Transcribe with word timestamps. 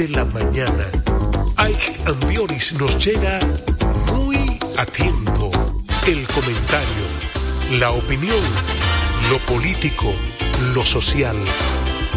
6 0.00 0.08
de 0.08 0.16
la 0.16 0.24
mañana. 0.24 0.86
Ike 1.58 1.94
Ambioris 2.06 2.72
nos 2.74 2.96
llega 3.04 3.38
muy 4.06 4.38
a 4.78 4.86
tiempo. 4.86 5.50
El 6.06 6.26
comentario, 6.28 7.04
la 7.78 7.90
opinión, 7.90 8.42
lo 9.30 9.38
político, 9.40 10.12
lo 10.74 10.84
social, 10.86 11.36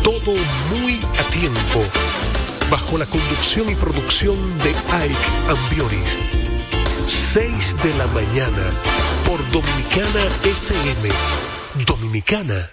todo 0.01 0.33
muy 0.71 0.97
a 1.19 1.23
tiempo. 1.31 1.83
Bajo 2.71 2.97
la 2.97 3.05
conducción 3.05 3.69
y 3.69 3.75
producción 3.75 4.37
de 4.59 4.69
Ike 4.69 5.29
Ambioris. 5.49 6.17
6 7.05 7.83
de 7.83 7.97
la 7.97 8.07
mañana 8.07 8.69
por 9.25 9.39
Dominicana 9.51 10.23
FM. 10.43 11.09
Dominicana 11.85 12.72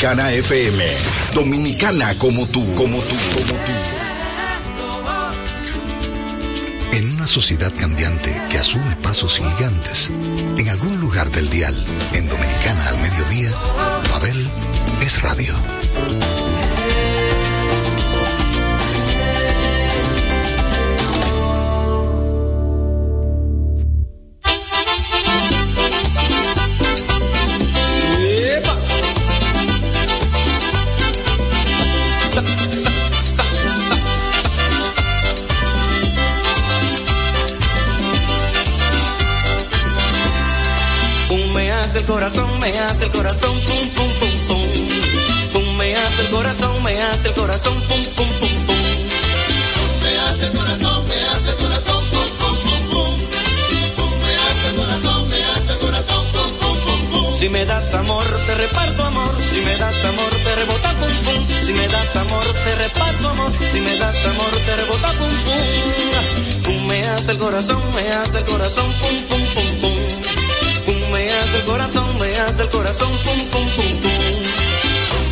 FM. 0.00 0.84
Dominicana 1.34 2.16
como 2.18 2.46
tú, 2.46 2.60
como 2.76 3.00
tú, 3.00 3.16
como 3.34 3.52
tú. 3.64 3.72
En 6.92 7.10
una 7.10 7.26
sociedad 7.26 7.72
cambiante 7.76 8.40
que 8.48 8.58
asume 8.58 8.94
pasos 9.02 9.38
gigantes, 9.38 10.10
en 10.56 10.68
algún 10.68 11.00
lugar 11.00 11.28
del 11.32 11.50
dial, 11.50 11.74
en 12.12 12.28
Dominicana 12.28 12.88
al 12.88 12.98
mediodía, 12.98 13.50
Babel 14.12 14.48
es 15.02 15.20
radio. 15.20 15.77
Hace 42.98 43.04
el 43.06 43.12
corazón, 43.12 43.60
pum, 43.60 43.88
pum, 43.94 44.10
pum, 44.18 44.34
pum. 44.48 44.62
Pum, 45.52 45.76
me 45.76 45.94
hace 45.94 46.22
el 46.22 46.30
corazón, 46.30 46.82
me 46.82 46.98
hace 47.00 47.28
el 47.28 47.34
corazón, 47.34 47.80
pum, 47.82 48.04
pum, 48.16 48.28
pum, 48.40 48.66
pum. 48.66 48.76
Me 50.02 50.18
hace 50.18 50.46
el 50.46 50.52
corazón, 50.52 51.06
me 51.06 51.14
hace 51.14 51.50
el 51.50 51.56
corazón, 51.56 52.04
pum, 52.10 52.28
pum, 52.38 52.56
pum, 52.58 52.88
pum. 52.90 53.14
Pum, 53.96 54.10
me 54.18 54.34
hace 54.34 54.68
el 54.68 54.74
corazón, 54.74 55.28
me 55.28 55.44
hace 55.44 55.72
el 55.72 55.78
corazón, 55.78 56.24
pum, 56.32 56.50
pum, 56.58 56.78
pum, 56.78 57.06
pum. 57.12 57.34
Si 57.38 57.48
me 57.48 57.64
das 57.64 57.94
amor, 57.94 58.24
te 58.46 58.54
reparto 58.56 59.04
amor. 59.04 59.36
Si 59.40 59.60
me 59.60 59.76
das 59.76 60.04
amor, 60.04 60.30
te 60.42 60.54
rebota 60.56 60.90
pum, 60.98 61.14
pum. 61.24 61.46
Si 61.66 61.72
me 61.74 61.88
das 61.88 62.16
amor, 62.16 62.46
te 62.64 62.74
reparto 62.74 63.28
amor. 63.28 63.52
Si 63.52 63.80
me 63.80 63.96
das 63.96 64.26
amor, 64.26 64.50
te 64.66 64.76
rebota 64.76 65.12
pum, 65.12 65.34
pum. 65.46 66.62
Pum, 66.64 66.86
me 66.86 67.06
hace 67.06 67.30
el 67.30 67.38
corazón, 67.38 67.82
me 67.94 68.08
hace 68.08 68.38
el 68.38 68.44
corazón, 68.44 68.92
pum, 69.00 69.08
pum, 69.08 69.28
pum, 69.28 69.38
pum 69.38 69.47
me 71.12 71.30
hace 71.30 71.56
el 71.56 71.64
corazón, 71.64 72.18
me 72.18 72.26
hace 72.38 72.62
el 72.62 72.68
corazón, 72.68 73.10
pum, 73.24 73.38
pum, 73.50 73.68
pum, 73.76 73.96
pum. 74.02 74.12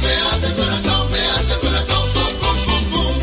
Me 0.03 0.13
hace 0.13 0.47
el 0.47 0.55
corazón, 0.55 1.11
me 1.11 1.21
hace 1.21 1.53
el 1.53 1.61
corazón, 1.61 2.03
pum, 2.15 2.31
pum, 2.41 2.59
pum, 2.61 3.15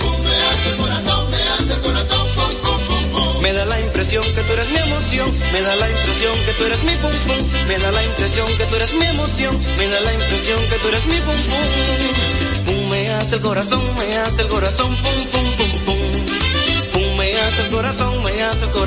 pum. 0.00 0.22
Me 0.22 0.36
hace 0.46 0.68
el 0.70 0.76
corazón, 0.76 1.30
me 1.30 1.42
hace 1.42 1.72
el 1.72 1.80
corazón, 1.80 2.26
pum, 2.34 2.52
pum, 2.62 2.80
pum, 2.86 3.12
pum. 3.12 3.42
Me 3.42 3.52
da 3.52 3.64
la 3.64 3.80
impresión 3.80 4.24
que 4.34 4.42
tú 4.42 4.52
eres 4.52 4.68
mi 4.70 4.78
emoción, 4.78 5.32
me 5.52 5.60
da 5.62 5.76
la 5.76 5.88
impresión 5.90 6.34
que 6.44 6.52
tú 6.52 6.64
eres 6.64 6.82
mi 6.84 6.92
pum, 6.96 7.12
pum. 7.26 7.66
Me 7.68 7.78
da 7.78 7.92
la 7.92 8.04
impresión 8.04 8.46
que 8.56 8.64
tú 8.66 8.76
eres 8.76 8.92
mi 8.94 9.06
emoción, 9.06 9.60
me 9.76 9.86
da 9.88 10.00
la 10.00 10.12
impresión 10.14 10.60
que 10.68 10.76
tú 10.76 10.88
eres 10.88 11.06
mi 11.06 11.20
pum, 11.20 11.36
pum. 11.50 12.64
Pum, 12.66 12.88
me 12.90 13.08
hace 13.10 13.36
el 13.36 13.42
corazón, 13.42 13.82
me 13.96 14.16
hace 14.16 14.42
el 14.42 14.48
corazón, 14.48 14.96
pum, 14.96 15.24
pum, 15.32 15.56
pum, 15.56 15.80
pum. 15.84 16.00
Pum, 16.92 17.16
me 17.16 17.32
hace 17.32 17.62
el 17.62 17.70
corazón, 17.70 18.22
me 18.24 18.42
hace 18.42 18.64
el 18.64 18.70
corazón, 18.70 18.85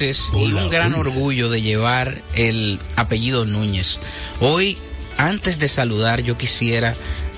y 0.00 0.52
un 0.52 0.68
gran 0.68 0.94
orgullo 0.94 1.48
de 1.48 1.62
llevar 1.62 2.20
el 2.34 2.78
apellido 2.96 3.46
Núñez. 3.46 3.98
Hoy, 4.40 4.76
antes 5.16 5.58
de 5.58 5.68
saludar, 5.68 6.22
yo 6.22 6.36
quisiera 6.36 6.94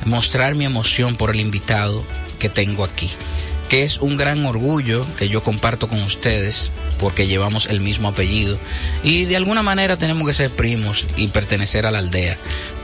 mostrar 0.06 0.56
mi 0.56 0.64
emoción 0.64 1.16
por 1.16 1.30
el 1.30 1.40
invitado 1.40 2.02
que 2.40 2.48
tengo 2.48 2.84
aquí, 2.84 3.08
que 3.68 3.84
es 3.84 3.98
un 3.98 4.16
gran 4.16 4.44
orgullo 4.44 5.06
que 5.16 5.28
yo 5.28 5.42
comparto 5.42 5.88
con 5.88 6.02
ustedes 6.02 6.70
porque 6.98 7.28
llevamos 7.28 7.66
el 7.66 7.80
mismo 7.80 8.08
apellido 8.08 8.58
y 9.04 9.24
de 9.26 9.36
alguna 9.36 9.62
manera 9.62 9.96
tenemos 9.96 10.26
que 10.26 10.34
ser 10.34 10.50
primos 10.50 11.06
y 11.16 11.28
pertenecer 11.28 11.86
a 11.86 11.92
la 11.92 12.00
aldea 12.00 12.36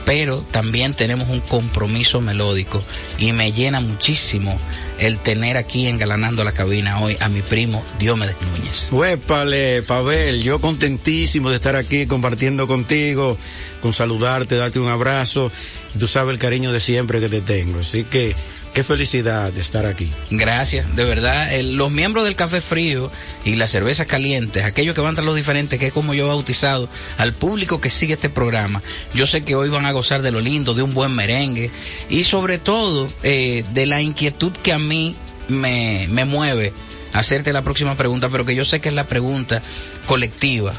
pero 0.05 0.41
también 0.51 0.93
tenemos 0.93 1.27
un 1.29 1.41
compromiso 1.41 2.21
melódico 2.21 2.81
y 3.17 3.31
me 3.31 3.51
llena 3.51 3.79
muchísimo 3.81 4.57
el 4.99 5.19
tener 5.19 5.57
aquí 5.57 5.87
engalanando 5.87 6.43
la 6.43 6.53
cabina 6.53 6.99
hoy 6.99 7.17
a 7.19 7.29
mi 7.29 7.41
primo 7.41 7.83
Diomedes 7.99 8.35
Núñez. 8.41 8.89
Huépale, 8.91 9.83
Pavel, 9.83 10.43
yo 10.43 10.59
contentísimo 10.61 11.49
de 11.49 11.57
estar 11.57 11.75
aquí 11.75 12.05
compartiendo 12.05 12.67
contigo, 12.67 13.37
con 13.81 13.93
saludarte, 13.93 14.55
darte 14.55 14.79
un 14.79 14.89
abrazo. 14.89 15.51
Tú 15.97 16.07
sabes 16.07 16.33
el 16.33 16.39
cariño 16.39 16.71
de 16.71 16.79
siempre 16.79 17.19
que 17.19 17.29
te 17.29 17.41
tengo, 17.41 17.79
así 17.79 18.03
que 18.03 18.35
Qué 18.75 18.83
felicidad 18.83 19.53
de 19.53 19.61
estar 19.61 19.85
aquí. 19.85 20.11
Gracias, 20.29 20.97
de 20.97 21.05
verdad. 21.05 21.49
los 21.61 21.91
miembros 21.91 22.25
del 22.25 22.35
café 22.35 22.59
frío 22.59 23.09
y 23.45 23.55
las 23.55 23.71
cervezas 23.71 24.05
calientes, 24.05 24.65
aquellos 24.65 24.93
que 24.93 24.99
van 24.99 25.15
tras 25.15 25.25
los 25.25 25.37
diferentes, 25.37 25.79
que 25.79 25.87
es 25.87 25.93
como 25.93 26.13
yo 26.13 26.25
he 26.25 26.27
bautizado 26.27 26.89
al 27.17 27.33
público 27.33 27.79
que 27.79 27.89
sigue 27.89 28.15
este 28.15 28.29
programa, 28.29 28.83
yo 29.13 29.27
sé 29.27 29.45
que 29.45 29.55
hoy 29.55 29.69
van 29.69 29.85
a 29.85 29.93
gozar 29.93 30.21
de 30.23 30.31
lo 30.31 30.41
lindo, 30.41 30.73
de 30.73 30.81
un 30.81 30.93
buen 30.93 31.15
merengue 31.15 31.71
y 32.09 32.25
sobre 32.25 32.57
todo 32.57 33.07
eh, 33.23 33.63
de 33.71 33.85
la 33.85 34.01
inquietud 34.01 34.51
que 34.51 34.73
a 34.73 34.77
mí 34.77 35.15
me, 35.47 36.07
me 36.09 36.25
mueve 36.25 36.73
hacerte 37.13 37.53
la 37.53 37.61
próxima 37.61 37.95
pregunta, 37.95 38.27
pero 38.27 38.45
que 38.45 38.55
yo 38.55 38.65
sé 38.65 38.81
que 38.81 38.89
es 38.89 38.95
la 38.95 39.07
pregunta 39.07 39.61
colectiva 40.05 40.73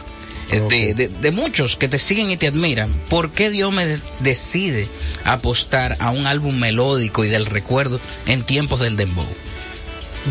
eh, 0.51 0.95
de, 0.95 1.09
de, 1.09 1.31
muchos 1.33 1.77
que 1.77 1.89
te 1.89 1.99
siguen 1.99 2.31
y 2.31 2.37
te 2.37 2.47
admiran, 2.47 2.93
¿por 3.09 3.31
qué 3.31 3.51
Dios 3.51 3.73
me 3.73 3.87
decide 4.21 4.87
apostar 5.25 5.97
a 5.99 6.11
un 6.11 6.27
álbum 6.27 6.57
melódico 6.59 7.25
y 7.25 7.29
del 7.29 7.47
recuerdo 7.47 8.01
en 8.27 8.43
tiempos 8.43 8.81
del 8.81 8.97
dembow? 8.97 9.27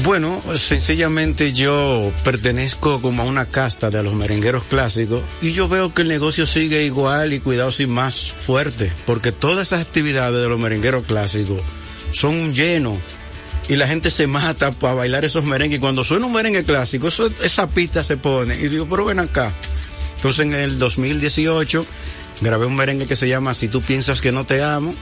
Bueno, 0.03 0.41
sencillamente 0.57 1.53
yo 1.53 2.11
pertenezco 2.25 3.01
como 3.01 3.23
a 3.23 3.25
una 3.25 3.45
casta 3.45 3.89
de 3.89 4.03
los 4.03 4.13
merengueros 4.13 4.63
clásicos 4.65 5.21
y 5.41 5.53
yo 5.53 5.69
veo 5.69 5.93
que 5.93 6.01
el 6.01 6.09
negocio 6.09 6.45
sigue 6.45 6.83
igual 6.83 7.31
y 7.31 7.39
cuidado 7.39 7.71
sin 7.71 7.91
más 7.91 8.31
fuerte, 8.31 8.91
porque 9.05 9.31
todas 9.31 9.67
esas 9.67 9.81
actividades 9.81 10.41
de 10.41 10.49
los 10.49 10.59
merengueros 10.59 11.05
clásicos 11.05 11.61
son 12.11 12.35
un 12.35 12.53
lleno 12.53 12.97
y 13.69 13.77
la 13.77 13.87
gente 13.87 14.11
se 14.11 14.27
mata 14.27 14.73
para 14.73 14.95
bailar 14.95 15.23
esos 15.23 15.45
merengues 15.45 15.77
y 15.77 15.81
cuando 15.81 16.03
suena 16.03 16.25
un 16.25 16.33
merengue 16.33 16.65
clásico, 16.65 17.07
eso, 17.07 17.31
esa 17.41 17.67
pista 17.67 18.03
se 18.03 18.17
pone 18.17 18.55
y 18.55 18.67
digo, 18.67 18.87
pero 18.89 19.05
ven 19.05 19.19
acá, 19.19 19.53
entonces 20.15 20.45
en 20.45 20.53
el 20.53 20.79
2018 20.79 21.85
grabé 22.41 22.65
un 22.65 22.75
merengue 22.75 23.07
que 23.07 23.15
se 23.15 23.27
llama 23.27 23.53
Si 23.53 23.67
tú 23.67 23.81
piensas 23.81 24.21
que 24.21 24.31
no 24.31 24.45
te 24.45 24.63
amo, 24.63 24.93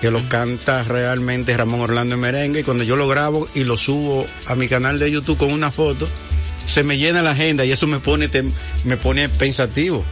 que 0.00 0.10
lo 0.10 0.26
canta 0.28 0.84
realmente 0.84 1.56
Ramón 1.56 1.80
Orlando 1.80 2.14
en 2.14 2.20
merengue. 2.20 2.60
Y 2.60 2.64
cuando 2.64 2.84
yo 2.84 2.96
lo 2.96 3.08
grabo 3.08 3.48
y 3.54 3.64
lo 3.64 3.76
subo 3.76 4.26
a 4.46 4.54
mi 4.54 4.68
canal 4.68 4.98
de 4.98 5.10
YouTube 5.10 5.38
con 5.38 5.52
una 5.52 5.70
foto, 5.70 6.08
se 6.66 6.82
me 6.82 6.98
llena 6.98 7.22
la 7.22 7.32
agenda 7.32 7.64
y 7.64 7.72
eso 7.72 7.86
me 7.86 7.98
pone, 7.98 8.30
me 8.84 8.96
pone 8.96 9.28
pensativo. 9.28 10.04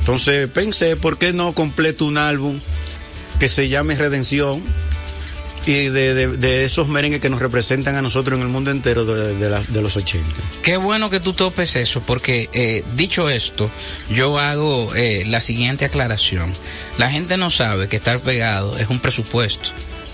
Entonces 0.00 0.48
pensé, 0.48 0.96
¿por 0.96 1.18
qué 1.18 1.32
no 1.32 1.52
completo 1.52 2.04
un 2.04 2.18
álbum 2.18 2.60
que 3.40 3.48
se 3.48 3.68
llame 3.68 3.96
Redención? 3.96 4.62
Y 5.66 5.88
de, 5.88 6.64
esos 6.64 6.88
merengues 6.88 7.20
que 7.20 7.28
nos 7.28 7.40
representan 7.40 7.96
a 7.96 8.02
nosotros 8.02 8.38
en 8.38 8.42
el 8.42 8.48
mundo 8.48 8.70
entero 8.70 9.04
de, 9.04 9.82
los 9.82 9.96
80. 9.96 10.26
Qué 10.62 10.76
bueno 10.76 11.10
que 11.10 11.20
tú 11.20 11.32
topes 11.32 11.76
eso, 11.76 12.00
porque 12.00 12.48
eh, 12.52 12.84
dicho 12.96 13.28
esto, 13.28 13.70
yo 14.10 14.38
hago 14.38 14.94
eh, 14.94 15.24
la 15.26 15.40
siguiente 15.40 15.84
aclaración. 15.84 16.52
La 16.98 17.10
gente 17.10 17.36
no 17.36 17.50
sabe 17.50 17.88
que 17.88 17.96
estar 17.96 18.18
pegado 18.20 18.76
es 18.78 18.88
un 18.88 19.00
presupuesto 19.00 19.70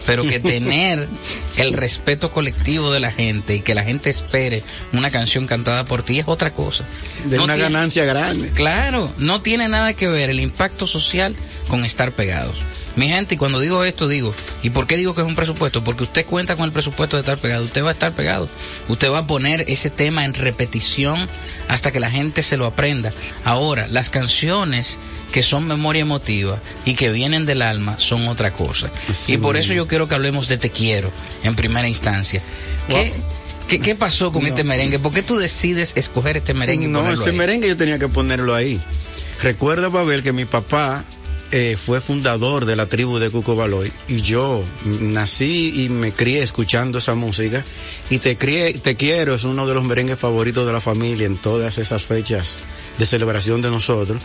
pero 0.06 0.22
que 0.22 0.40
tener 0.40 1.08
el 1.56 1.72
respeto 1.72 2.30
colectivo 2.30 2.92
de 2.92 3.00
la 3.00 3.10
gente 3.10 3.56
y 3.56 3.60
que 3.60 3.74
la 3.74 3.84
gente 3.84 4.10
espere 4.10 4.62
una 4.92 5.10
canción 5.10 5.46
cantada 5.46 5.84
por 5.84 6.02
ti 6.02 6.18
es 6.18 6.28
otra 6.28 6.52
cosa. 6.52 6.84
De 7.24 7.38
una 7.38 7.56
ganancia 7.56 8.04
grande. 8.04 8.50
Claro, 8.50 9.12
no 9.18 9.40
tiene 9.40 9.68
nada 9.68 9.94
que 9.94 10.08
ver 10.08 10.30
el 10.30 10.40
impacto 10.40 10.86
social 10.86 11.34
con 11.68 11.84
estar 11.84 12.12
pegados. 12.12 12.56
Mi 12.96 13.08
gente, 13.08 13.34
y 13.34 13.38
cuando 13.38 13.58
digo 13.58 13.84
esto, 13.84 14.06
digo, 14.06 14.32
¿y 14.62 14.70
por 14.70 14.86
qué 14.86 14.96
digo 14.96 15.14
que 15.14 15.22
es 15.22 15.26
un 15.26 15.34
presupuesto? 15.34 15.82
Porque 15.82 16.04
usted 16.04 16.24
cuenta 16.24 16.56
con 16.56 16.64
el 16.64 16.72
presupuesto 16.72 17.16
de 17.16 17.22
estar 17.22 17.38
pegado, 17.38 17.64
usted 17.64 17.82
va 17.82 17.88
a 17.88 17.92
estar 17.92 18.12
pegado, 18.12 18.48
usted 18.88 19.10
va 19.10 19.18
a 19.18 19.26
poner 19.26 19.64
ese 19.68 19.90
tema 19.90 20.24
en 20.24 20.34
repetición 20.34 21.18
hasta 21.68 21.90
que 21.90 22.00
la 22.00 22.10
gente 22.10 22.42
se 22.42 22.56
lo 22.56 22.66
aprenda. 22.66 23.12
Ahora, 23.44 23.88
las 23.88 24.10
canciones 24.10 24.98
que 25.32 25.42
son 25.42 25.66
memoria 25.66 26.02
emotiva 26.02 26.60
y 26.84 26.94
que 26.94 27.10
vienen 27.10 27.46
del 27.46 27.62
alma 27.62 27.98
son 27.98 28.28
otra 28.28 28.52
cosa. 28.52 28.88
y 29.26 29.36
por 29.38 29.56
eso 29.56 29.72
yo 29.72 29.88
quiero 29.88 30.06
que 30.06 30.14
hablemos 30.14 30.48
de 30.48 30.58
Te 30.58 30.70
Quiero 30.70 31.10
en 31.42 31.56
primera 31.56 31.88
instancia. 31.88 32.40
¿Qué, 32.88 33.80
¿Qué, 33.80 33.94
pasó 33.94 34.32
con 34.32 34.46
este 34.46 34.62
merengue? 34.62 34.98
¿Por 34.98 35.12
qué 35.12 35.22
tú 35.22 35.36
decides 35.36 35.92
escoger 35.96 36.36
este 36.36 36.54
merengue? 36.54 36.86
No, 36.86 37.08
ese 37.10 37.32
merengue 37.32 37.66
yo 37.66 37.76
tenía 37.76 37.98
que 37.98 38.08
ponerlo 38.08 38.54
ahí. 38.54 38.80
Recuerda, 39.42 39.88
Babel, 39.88 40.22
que 40.22 40.32
mi 40.32 40.44
papá 40.44 41.04
eh, 41.52 41.76
fue 41.76 42.00
fundador 42.00 42.64
de 42.64 42.74
la 42.74 42.86
tribu 42.86 43.18
de 43.18 43.30
Cucobaloy 43.30 43.92
y 44.08 44.16
yo 44.20 44.64
nací 45.00 45.84
y 45.84 45.88
me 45.88 46.12
crié 46.12 46.42
escuchando 46.42 46.98
esa 46.98 47.14
música. 47.14 47.64
Y 48.10 48.18
te, 48.18 48.36
crié, 48.36 48.72
te 48.74 48.96
quiero 48.96 49.34
es 49.34 49.44
uno 49.44 49.66
de 49.66 49.74
los 49.74 49.84
merengues 49.84 50.18
favoritos 50.18 50.66
de 50.66 50.72
la 50.72 50.80
familia 50.80 51.26
en 51.26 51.36
todas 51.36 51.78
esas 51.78 52.02
fechas 52.02 52.56
de 52.98 53.06
celebración 53.06 53.62
de 53.62 53.70
nosotros. 53.70 54.20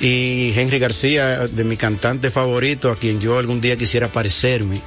Y 0.00 0.52
Henry 0.56 0.78
García 0.78 1.46
de 1.46 1.64
mi 1.64 1.76
cantante 1.76 2.30
favorito 2.30 2.90
a 2.90 2.96
quien 2.96 3.20
yo 3.20 3.38
algún 3.38 3.60
día 3.60 3.76
quisiera 3.76 4.08
parecerme. 4.08 4.80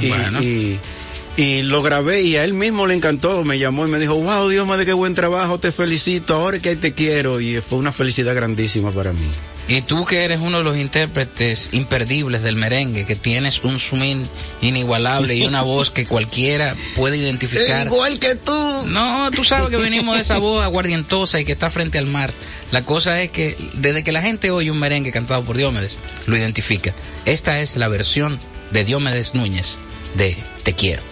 Y, 0.00 0.78
y, 1.36 1.62
lo 1.62 1.82
grabé 1.82 2.22
y 2.22 2.36
a 2.36 2.44
él 2.44 2.54
mismo 2.54 2.86
le 2.86 2.94
encantó, 2.94 3.44
me 3.44 3.58
llamó 3.58 3.86
y 3.86 3.90
me 3.90 3.98
dijo, 3.98 4.14
wow, 4.16 4.48
Dios 4.48 4.66
mío, 4.66 4.78
de 4.78 4.86
qué 4.86 4.94
buen 4.94 5.14
trabajo, 5.14 5.58
te 5.58 5.72
felicito, 5.72 6.34
ahora 6.34 6.58
que 6.58 6.74
te 6.76 6.94
quiero 6.94 7.40
y 7.40 7.60
fue 7.60 7.78
una 7.78 7.92
felicidad 7.92 8.34
grandísima 8.34 8.90
para 8.92 9.12
mí. 9.12 9.28
Y 9.66 9.80
tú 9.80 10.04
que 10.04 10.24
eres 10.24 10.40
uno 10.40 10.58
de 10.58 10.64
los 10.64 10.76
intérpretes 10.76 11.70
imperdibles 11.72 12.42
del 12.42 12.56
merengue, 12.56 13.06
que 13.06 13.16
tienes 13.16 13.64
un 13.64 13.80
swing 13.80 14.24
inigualable 14.60 15.34
y 15.34 15.46
una 15.46 15.62
voz 15.62 15.90
que 15.90 16.06
cualquiera 16.06 16.74
puede 16.94 17.16
identificar. 17.16 17.86
Igual 17.86 18.18
que 18.18 18.34
tú. 18.34 18.52
No, 18.86 19.30
tú 19.30 19.44
sabes 19.44 19.68
que 19.68 19.76
venimos 19.76 20.16
de 20.16 20.22
esa 20.22 20.38
voz 20.38 20.62
aguardientosa 20.62 21.40
y 21.40 21.44
que 21.44 21.52
está 21.52 21.70
frente 21.70 21.98
al 21.98 22.06
mar. 22.06 22.32
La 22.72 22.84
cosa 22.84 23.22
es 23.22 23.30
que 23.30 23.56
desde 23.74 24.04
que 24.04 24.12
la 24.12 24.22
gente 24.22 24.50
oye 24.50 24.70
un 24.70 24.78
merengue 24.78 25.12
cantado 25.12 25.44
por 25.44 25.56
Diomedes, 25.56 25.98
lo 26.26 26.36
identifica. 26.36 26.92
Esta 27.24 27.60
es 27.60 27.76
la 27.76 27.88
versión 27.88 28.38
de 28.70 28.84
Diomedes 28.84 29.34
Núñez 29.34 29.78
de 30.14 30.36
Te 30.62 30.74
quiero. 30.74 31.02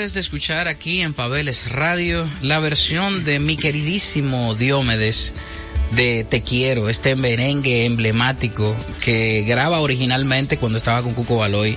De 0.00 0.18
escuchar 0.18 0.66
aquí 0.66 1.02
en 1.02 1.12
Pabeles 1.12 1.70
Radio 1.70 2.26
la 2.40 2.58
versión 2.58 3.22
de 3.22 3.38
mi 3.38 3.58
queridísimo 3.58 4.54
Diomedes 4.54 5.34
de 5.90 6.24
Te 6.24 6.42
Quiero, 6.42 6.88
este 6.88 7.16
merengue 7.16 7.84
emblemático 7.84 8.74
que 9.02 9.42
graba 9.46 9.80
originalmente 9.80 10.56
cuando 10.56 10.78
estaba 10.78 11.02
con 11.02 11.12
Cuco 11.12 11.36
Baloy, 11.36 11.76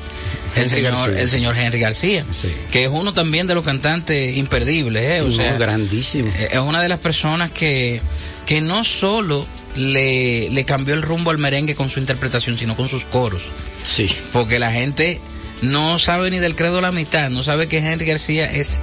el 0.56 0.64
Henry 0.64 0.70
señor, 0.70 0.94
García. 0.94 1.22
el 1.22 1.30
señor 1.30 1.58
Henry 1.58 1.80
García, 1.82 2.26
que 2.72 2.84
es 2.86 2.90
uno 2.94 3.14
también 3.14 3.46
de 3.46 3.56
los 3.56 3.66
cantantes 3.66 4.38
imperdibles, 4.38 5.04
¿eh? 5.04 5.22
o 5.22 5.28
No, 5.28 5.36
sea, 5.36 5.58
grandísimo. 5.58 6.32
es 6.50 6.60
una 6.60 6.82
de 6.82 6.88
las 6.88 7.00
personas 7.00 7.52
que, 7.52 8.00
que 8.46 8.62
no 8.62 8.86
solo 8.86 9.46
le, 9.76 10.50
le 10.50 10.64
cambió 10.64 10.94
el 10.96 11.02
rumbo 11.02 11.30
al 11.30 11.40
merengue 11.40 11.76
con 11.76 11.90
su 11.90 12.00
interpretación, 12.00 12.58
sino 12.58 12.78
con 12.78 12.88
sus 12.88 13.04
coros. 13.04 13.42
Sí. 13.84 14.08
Porque 14.32 14.60
la 14.60 14.72
gente 14.72 15.20
no 15.64 15.98
sabe 16.00 16.30
ni 16.30 16.40
del 16.40 16.56
credo 16.56 16.82
la 16.82 16.92
mitad, 16.92 17.30
no 17.30 17.44
sabe 17.44 17.68
que 17.68 17.78
Henry 17.78 18.06
García 18.06 18.46
es 18.52 18.82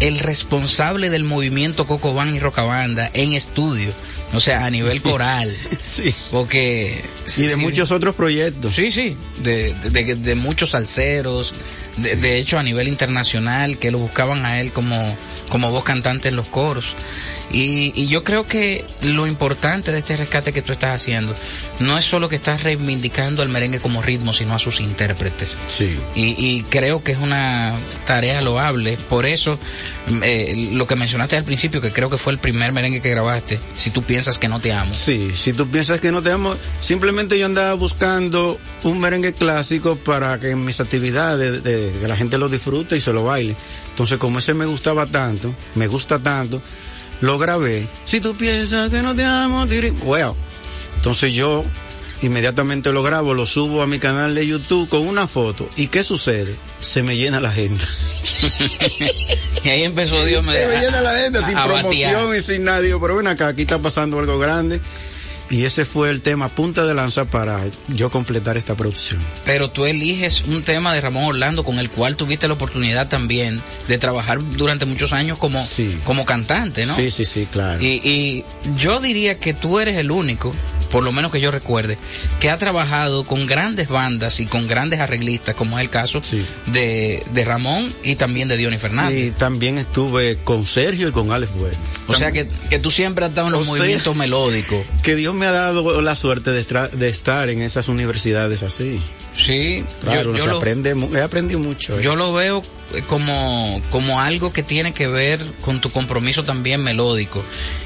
el 0.00 0.18
responsable 0.18 1.10
del 1.10 1.24
movimiento 1.24 1.86
Cocobán 1.86 2.34
y 2.34 2.40
Rocabanda 2.40 3.10
en 3.14 3.32
estudio, 3.32 3.92
o 4.32 4.40
sea, 4.40 4.66
a 4.66 4.70
nivel 4.70 5.00
coral. 5.00 5.54
sí. 5.84 6.12
Porque... 6.30 7.00
Y 7.36 7.42
de 7.42 7.56
muchos 7.56 7.92
otros 7.92 8.14
proyectos. 8.14 8.74
Sí, 8.74 8.90
sí, 8.90 9.16
de, 9.42 9.74
de, 9.90 10.16
de 10.16 10.34
muchos 10.34 10.70
salseros, 10.70 11.54
de, 11.98 12.16
de, 12.16 12.38
hecho 12.38 12.58
a 12.58 12.62
nivel 12.62 12.88
internacional, 12.88 13.78
que 13.78 13.90
lo 13.90 13.98
buscaban 13.98 14.44
a 14.44 14.60
él 14.60 14.72
como, 14.72 14.98
como 15.52 15.70
voz 15.70 15.84
cantante 15.84 16.30
en 16.30 16.36
los 16.36 16.48
coros. 16.48 16.94
Y, 17.50 17.92
y 17.94 18.06
yo 18.06 18.24
creo 18.24 18.46
que 18.46 18.82
lo 19.02 19.26
importante 19.26 19.92
de 19.92 19.98
este 19.98 20.16
rescate 20.16 20.54
que 20.54 20.62
tú 20.62 20.72
estás 20.72 20.94
haciendo 20.94 21.34
no 21.78 21.98
es 21.98 22.06
solo 22.06 22.30
que 22.30 22.36
estás 22.36 22.62
reivindicando 22.62 23.42
al 23.42 23.50
merengue 23.50 23.78
como 23.78 24.00
ritmo, 24.00 24.32
sino 24.32 24.54
a 24.54 24.58
sus 24.58 24.80
intérpretes. 24.80 25.58
Sí. 25.68 25.94
Y, 26.14 26.34
y 26.38 26.62
creo 26.70 27.04
que 27.04 27.12
es 27.12 27.18
una 27.18 27.74
tarea 28.06 28.40
loable. 28.40 28.96
Por 29.10 29.26
eso, 29.26 29.58
eh, 30.22 30.70
lo 30.72 30.86
que 30.86 30.96
mencionaste 30.96 31.36
al 31.36 31.44
principio, 31.44 31.82
que 31.82 31.92
creo 31.92 32.08
que 32.08 32.16
fue 32.16 32.32
el 32.32 32.38
primer 32.38 32.72
merengue 32.72 33.02
que 33.02 33.10
grabaste, 33.10 33.60
si 33.76 33.90
tú 33.90 34.02
piensas 34.02 34.38
que 34.38 34.48
no 34.48 34.58
te 34.58 34.72
amo. 34.72 34.90
Sí, 34.90 35.32
si 35.36 35.52
tú 35.52 35.68
piensas 35.68 36.00
que 36.00 36.10
no 36.12 36.22
te 36.22 36.30
amo, 36.30 36.56
simplemente 36.80 37.38
yo 37.38 37.44
andaba 37.44 37.74
buscando 37.74 38.58
un 38.84 39.00
merengue 39.00 39.34
clásico 39.34 39.96
para 39.96 40.40
que 40.40 40.52
en 40.52 40.64
mis 40.64 40.80
actividades 40.80 41.62
de, 41.62 41.90
de, 41.90 42.00
que 42.00 42.08
la 42.08 42.16
gente 42.16 42.38
lo 42.38 42.48
disfrute 42.48 42.96
y 42.96 43.02
se 43.02 43.12
lo 43.12 43.24
baile. 43.24 43.54
Entonces, 43.90 44.16
como 44.16 44.38
ese 44.38 44.54
me 44.54 44.64
gustaba 44.64 45.04
tanto, 45.06 45.41
me 45.74 45.86
gusta 45.86 46.18
tanto, 46.18 46.60
lo 47.20 47.38
grabé. 47.38 47.86
Si 48.04 48.20
tú 48.20 48.34
piensas 48.34 48.90
que 48.90 49.02
no 49.02 49.14
te 49.14 49.24
amo, 49.24 49.66
tiri- 49.66 49.94
well. 50.02 50.32
Entonces 50.96 51.32
yo 51.32 51.64
inmediatamente 52.22 52.92
lo 52.92 53.02
grabo, 53.02 53.34
lo 53.34 53.46
subo 53.46 53.82
a 53.82 53.86
mi 53.86 53.98
canal 53.98 54.34
de 54.34 54.46
YouTube 54.46 54.88
con 54.88 55.06
una 55.06 55.26
foto. 55.26 55.68
¿Y 55.76 55.88
qué 55.88 56.04
sucede? 56.04 56.54
Se 56.80 57.02
me 57.02 57.16
llena 57.16 57.40
la 57.40 57.48
agenda. 57.50 57.84
y 59.64 59.68
ahí 59.68 59.82
empezó 59.84 60.24
Dios 60.24 60.44
me 60.44 60.52
Se 60.52 60.66
me 60.66 60.78
llena 60.80 61.00
la 61.00 61.10
agenda 61.10 61.46
sin 61.46 61.56
a 61.56 61.64
promoción 61.64 62.12
batear. 62.14 62.36
y 62.36 62.42
sin 62.42 62.64
nadie. 62.64 62.94
Pero 63.00 63.16
ven 63.16 63.26
acá, 63.26 63.48
aquí 63.48 63.62
está 63.62 63.78
pasando 63.78 64.18
algo 64.18 64.38
grande. 64.38 64.80
Y 65.52 65.66
ese 65.66 65.84
fue 65.84 66.08
el 66.08 66.22
tema 66.22 66.48
punta 66.48 66.86
de 66.86 66.94
lanza 66.94 67.26
para 67.26 67.62
yo 67.88 68.10
completar 68.10 68.56
esta 68.56 68.74
producción. 68.74 69.20
Pero 69.44 69.70
tú 69.70 69.84
eliges 69.84 70.44
un 70.46 70.62
tema 70.62 70.94
de 70.94 71.00
Ramón 71.02 71.24
Orlando 71.24 71.62
con 71.62 71.78
el 71.78 71.90
cual 71.90 72.16
tuviste 72.16 72.48
la 72.48 72.54
oportunidad 72.54 73.08
también 73.08 73.60
de 73.86 73.98
trabajar 73.98 74.38
durante 74.56 74.86
muchos 74.86 75.12
años 75.12 75.36
como, 75.36 75.62
como 76.04 76.24
cantante, 76.24 76.86
¿no? 76.86 76.96
Sí, 76.96 77.10
sí, 77.10 77.26
sí, 77.26 77.46
claro. 77.52 77.84
Y, 77.84 78.00
y 78.02 78.44
yo 78.78 78.98
diría 78.98 79.38
que 79.38 79.52
tú 79.52 79.78
eres 79.78 79.98
el 79.98 80.10
único 80.10 80.54
por 80.92 81.02
lo 81.02 81.10
menos 81.10 81.32
que 81.32 81.40
yo 81.40 81.50
recuerde, 81.50 81.96
que 82.38 82.50
ha 82.50 82.58
trabajado 82.58 83.24
con 83.24 83.46
grandes 83.46 83.88
bandas 83.88 84.38
y 84.40 84.46
con 84.46 84.68
grandes 84.68 85.00
arreglistas, 85.00 85.54
como 85.54 85.78
es 85.78 85.84
el 85.84 85.90
caso 85.90 86.20
de, 86.66 87.24
de 87.32 87.44
Ramón 87.46 87.92
y 88.04 88.16
también 88.16 88.46
de 88.48 88.58
Diony 88.58 88.76
Fernández. 88.76 89.18
Y 89.18 89.30
también 89.30 89.78
estuve 89.78 90.36
con 90.44 90.66
Sergio 90.66 91.08
y 91.08 91.12
con 91.12 91.32
Alex 91.32 91.50
Bueno. 91.54 91.76
O 92.08 92.14
sea 92.14 92.30
que, 92.30 92.46
que 92.68 92.78
tú 92.78 92.90
siempre 92.90 93.24
has 93.24 93.30
estado 93.30 93.46
en 93.46 93.54
los 93.54 93.62
O 93.62 93.64
sea, 93.64 93.78
movimientos 93.78 94.14
melódicos. 94.16 94.84
Que 95.02 95.16
Dios 95.16 95.34
me 95.34 95.41
ha 95.46 95.52
dado 95.52 96.00
la 96.02 96.14
suerte 96.16 96.50
de, 96.50 97.08
estar 97.08 97.48
en 97.50 97.62
esas 97.62 97.88
universidades 97.88 98.62
así. 98.62 99.00
Sí, 99.34 99.84
Claro, 100.02 100.32
yo, 100.32 100.36
yo 100.36 100.44
se 100.44 100.50
lo, 100.50 100.56
aprende, 100.58 100.94
he 101.14 101.22
aprendido 101.22 101.58
mucho. 101.58 101.98
eh. 101.98 102.02
yo 102.02 102.16
lo 102.16 102.32
veo 102.34 102.62
eh, 102.94 103.02
como, 103.06 103.80
como 103.90 104.20
algo 104.20 104.52
que 104.52 104.62
tiene 104.62 104.92
que 104.92 105.06
ver 105.06 105.40
con 105.62 105.80
tu 105.80 105.90
compromiso 105.90 106.44
también 106.44 106.82
melódico. 106.82 107.42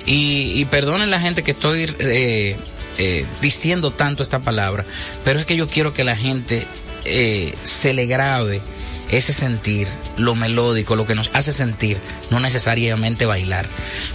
Y, 0.07 0.53
y 0.61 0.65
perdonen 0.65 1.11
la 1.11 1.21
gente 1.21 1.45
que 1.45 1.53
estoy 1.53 1.89
eh, 2.01 2.57
eh, 2.99 3.27
diciendo 3.43 3.91
tanto 3.91 4.23
esta 4.23 4.39
palabra, 4.39 4.85
pero 5.23 5.39
es 5.39 5.45
que 5.47 5.55
yo 5.55 5.69
quiero 5.69 5.93
que 5.93 6.03
la 6.03 6.17
gente 6.17 6.67
eh, 7.05 7.55
se 7.63 7.93
le 7.93 8.07
grabe 8.07 8.63
ese 9.11 9.33
sentir, 9.33 9.87
lo 10.17 10.35
melódico, 10.35 10.97
lo 10.97 11.07
que 11.07 11.15
nos 11.15 11.31
hace 11.35 11.53
sentir, 11.53 11.99
no 12.31 12.41
necesariamente 12.41 13.27
bailar. 13.27 13.67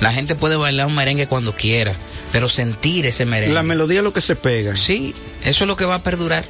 La 0.01 0.11
gente 0.11 0.35
puede 0.35 0.55
bailar 0.57 0.87
un 0.87 0.95
merengue 0.95 1.27
cuando 1.27 1.55
quiera, 1.55 1.95
pero 2.31 2.49
sentir 2.49 3.05
ese 3.05 3.25
merengue. 3.25 3.53
La 3.53 3.63
melodía 3.63 3.99
es 3.99 4.03
lo 4.03 4.13
que 4.13 4.21
se 4.21 4.35
pega. 4.35 4.75
Sí, 4.75 5.13
eso 5.43 5.63
es 5.63 5.67
lo 5.67 5.75
que 5.75 5.85
va 5.85 5.95
a 5.95 6.03
perdurar. 6.03 6.45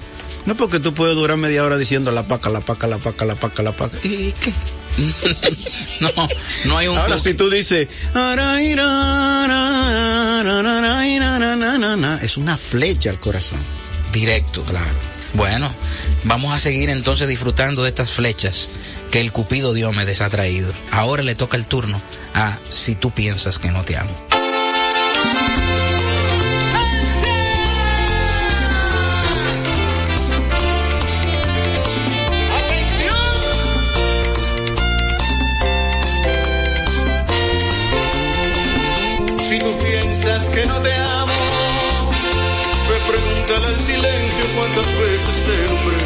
No 0.46 0.56
porque 0.56 0.80
tú 0.80 0.94
puedes 0.94 1.16
durar 1.16 1.38
media 1.38 1.64
hora 1.64 1.78
diciendo 1.78 2.12
la 2.12 2.24
paca, 2.24 2.50
la 2.50 2.62
paca, 2.62 2.88
la 2.88 2.98
paca, 2.98 3.26
la 3.26 3.36
paca, 3.36 3.62
la 3.64 3.72
paca. 3.72 3.98
¿Y 4.04 4.32
qué? 4.34 4.54
no, 6.00 6.10
no 6.66 6.78
hay 6.78 6.88
un 6.88 6.98
Ahora 6.98 7.18
si 7.18 7.34
tú 7.34 7.50
dices 7.50 7.88
es 12.22 12.38
una 12.38 12.58
flecha 12.58 13.10
al 13.10 13.20
corazón. 13.20 13.60
Directo. 14.12 14.64
Claro. 14.64 15.12
Bueno, 15.34 15.74
vamos 16.26 16.54
a 16.54 16.60
seguir 16.60 16.90
entonces 16.90 17.28
disfrutando 17.28 17.84
de 17.84 17.90
estas 17.90 18.12
flechas 18.12 18.68
que 19.12 19.22
el 19.22 19.32
Cupido 19.32 19.74
Diomedes 19.74 20.22
ha 20.22 20.30
traído. 20.30 20.74
Ahora 20.92 21.24
le 21.24 21.36
toca 21.36 21.56
el 21.56 21.68
turno 21.68 22.02
a 22.34 22.58
Si 22.68 22.96
tú 22.96 23.12
piensas 23.12 23.60
que 23.60 23.72
no 23.72 23.84
te 23.84 23.98
amo. 23.98 24.41
Que 40.62 40.68
no 40.68 40.80
te 40.82 40.94
amo, 40.94 41.34
ve 42.90 42.98
pregúntale 43.10 43.66
al 43.66 43.82
silencio 43.82 44.44
cuántas 44.56 44.88
veces 45.02 45.36
te 45.48 45.56
nombré. 45.68 46.00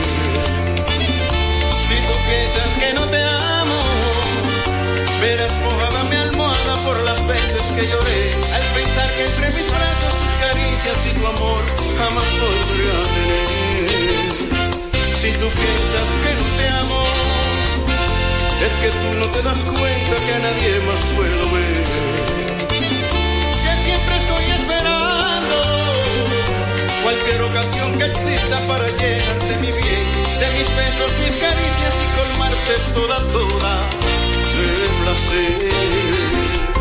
Si 1.86 1.96
tú 2.08 2.16
piensas 2.30 2.72
que 2.80 2.94
no 2.94 3.04
te 3.14 3.22
amo, 3.60 3.80
verás 5.22 5.54
mojada 5.64 6.04
mi 6.10 6.16
almohada 6.16 6.76
por 6.86 7.00
las 7.02 7.28
veces 7.28 7.64
que 7.76 7.88
lloré. 7.88 8.22
Al 8.56 8.66
pensar 8.76 9.10
que 9.16 9.24
entre 9.26 9.48
mis 9.56 9.68
brazos 9.76 10.16
tus 10.24 10.34
caricias 10.46 11.00
y 11.10 11.12
tu 11.20 11.28
amor 11.28 11.64
jamás 11.98 12.30
podré 12.40 12.64
tener. 13.16 13.48
Si 15.22 15.32
tú 15.32 15.48
piensas 15.60 16.08
que 16.24 16.32
no 16.40 16.46
te 16.58 16.68
amo, 16.82 17.02
es 18.66 18.74
que 18.82 18.90
tú 19.00 19.08
no 19.20 19.26
te 19.28 19.42
das 19.42 19.58
cuenta 19.58 20.16
que 20.26 20.34
a 20.34 20.40
nadie 20.40 20.80
más 20.88 21.02
puedo 21.16 21.52
ver 21.52 22.45
cualquier 27.04 27.42
ocasión 27.42 27.98
que 27.98 28.06
exista 28.06 28.58
para 28.68 28.88
llenarte 28.88 29.58
mi 29.62 29.72
bien, 29.72 30.06
de 30.40 30.48
mis 30.58 30.70
besos, 30.76 31.12
mis 31.24 31.38
caricias 31.38 31.96
y 32.04 32.08
colmarte 32.18 32.74
toda, 32.94 33.18
toda 33.32 33.90
de 34.56 34.88
placer. 35.04 36.75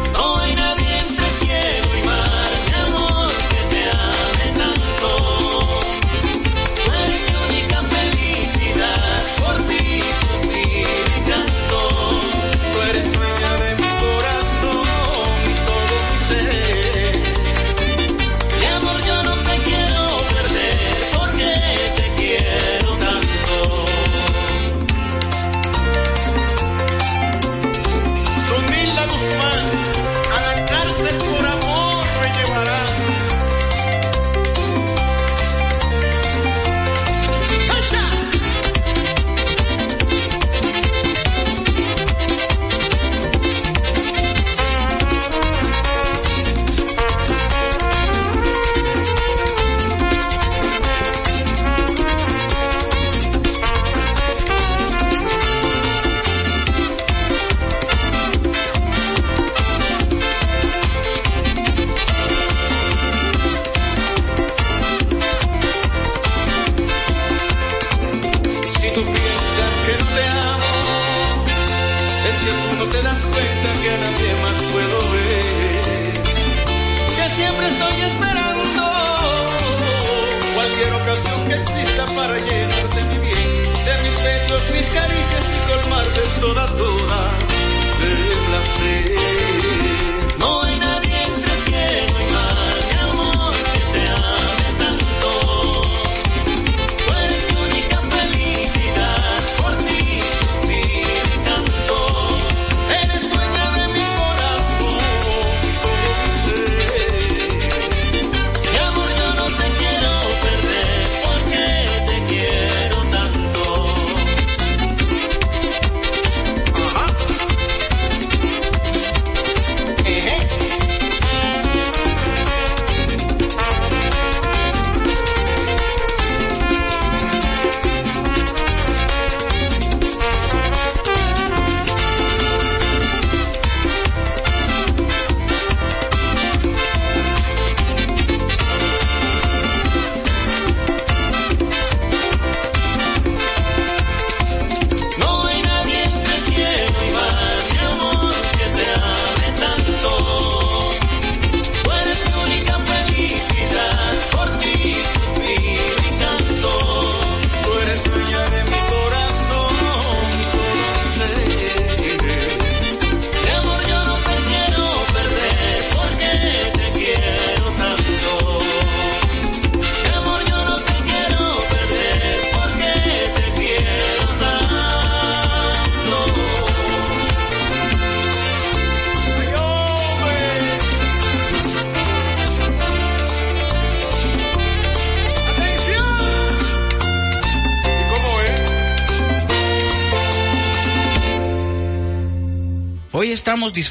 Caricias 84.94 85.56
y 85.56 85.72
colmarte 85.72 86.22
toda, 86.40 86.66
toda 86.76 87.13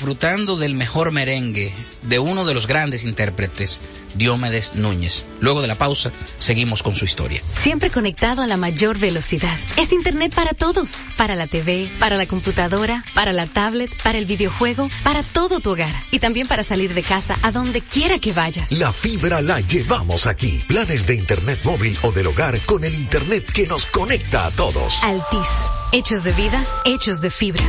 disfrutando 0.04 0.58
del 0.58 0.76
mejor 0.76 1.12
merengue 1.12 1.72
de 2.02 2.20
uno 2.20 2.44
de 2.44 2.54
los 2.54 2.68
grandes 2.68 3.06
intérpretes, 3.06 3.82
Diomedes 4.16 4.76
Núñez. 4.76 5.24
Luego 5.40 5.62
de 5.62 5.70
la 5.70 5.76
pausa, 5.76 6.12
seguimos 6.40 6.84
con 6.84 6.98
su 6.98 7.06
historia. 7.06 7.42
Siempre 7.54 7.90
conectado 7.90 8.42
a 8.42 8.48
la 8.48 8.58
mayor 8.58 9.00
velocidad. 9.00 9.58
Es 9.78 9.94
Internet 9.94 10.36
para 10.36 10.52
todos. 10.52 10.98
Para 11.16 11.38
la 11.38 11.48
TV, 11.48 11.90
para 12.00 12.18
la 12.18 12.26
computadora, 12.26 13.06
para 13.14 13.32
la 13.32 13.46
tablet, 13.46 13.90
para 14.04 14.18
el 14.18 14.26
videojuego, 14.26 14.90
para 15.06 15.24
todo 15.24 15.62
tu 15.62 15.72
hogar. 15.72 15.96
Y 16.12 16.20
también 16.20 16.48
para 16.50 16.66
salir 16.66 16.94
de 16.94 17.02
casa 17.02 17.38
a 17.42 17.54
donde 17.54 17.80
quiera 17.80 18.20
que 18.20 18.34
vayas. 18.34 18.74
La 18.74 18.92
fibra 18.92 19.42
la 19.42 19.62
llevamos 19.62 20.28
aquí. 20.28 20.66
Planes 20.68 21.08
de 21.08 21.16
Internet 21.16 21.62
móvil 21.64 21.98
o 22.02 22.12
del 22.12 22.28
hogar 22.28 22.60
con 22.66 22.84
el 22.84 22.94
Internet 22.94 23.50
que 23.54 23.68
nos 23.68 23.86
conecta 23.86 24.48
a 24.48 24.52
todos. 24.52 25.02
Altis. 25.06 25.70
Hechos 25.94 26.26
de 26.26 26.34
vida, 26.34 26.66
hechos 26.84 27.22
de 27.22 27.30
fibra. 27.30 27.64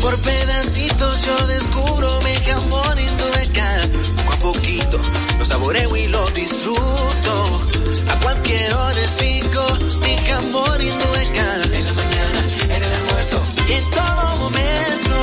Por 0.00 0.18
pedacitos 0.22 1.26
yo 1.26 1.46
descubro 1.46 2.08
mi 2.22 2.34
jamón 2.46 2.98
Indubeca. 2.98 3.80
Poco 4.16 4.32
a 4.32 4.52
poquito 4.52 5.00
lo 5.38 5.44
saboreo 5.44 5.94
y 5.96 6.06
lo 6.08 6.24
disfruto. 6.30 7.68
A 8.08 8.20
cualquier 8.20 8.72
hora 8.72 9.06
sigo 9.06 9.64
mi 10.02 10.16
jamón 10.26 10.80
Indubeca. 10.80 11.54
En 11.64 11.84
la 11.84 11.92
mañana, 11.92 12.40
en 12.64 12.82
el 12.82 12.92
almuerzo 12.94 13.42
y 13.68 13.72
en 13.72 13.90
todo 13.90 14.36
momento. 14.38 15.16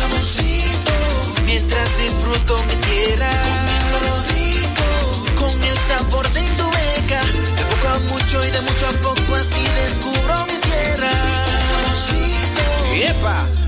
Jamoncito, 0.00 0.92
mientras 1.46 1.98
disfruto 1.98 2.56
mi 2.68 2.74
tierra. 2.92 3.30
Comiendo 3.92 4.10
rico, 4.34 5.34
con 5.38 5.64
el 5.64 5.78
sabor 5.78 6.28
de 6.32 6.40
Indubeca. 6.40 7.22
De 7.56 7.64
poco 7.64 7.88
a 7.88 7.98
mucho 8.12 8.44
y 8.44 8.50
de 8.50 8.60
mucho 8.60 8.86
a 8.86 8.92
poco 9.00 9.34
así 9.34 9.62
descubro 9.62 10.46
mi 10.46 10.58
tierra. 10.58 11.10
Jamoncito. 11.72 12.62
¡Epa! 12.94 13.67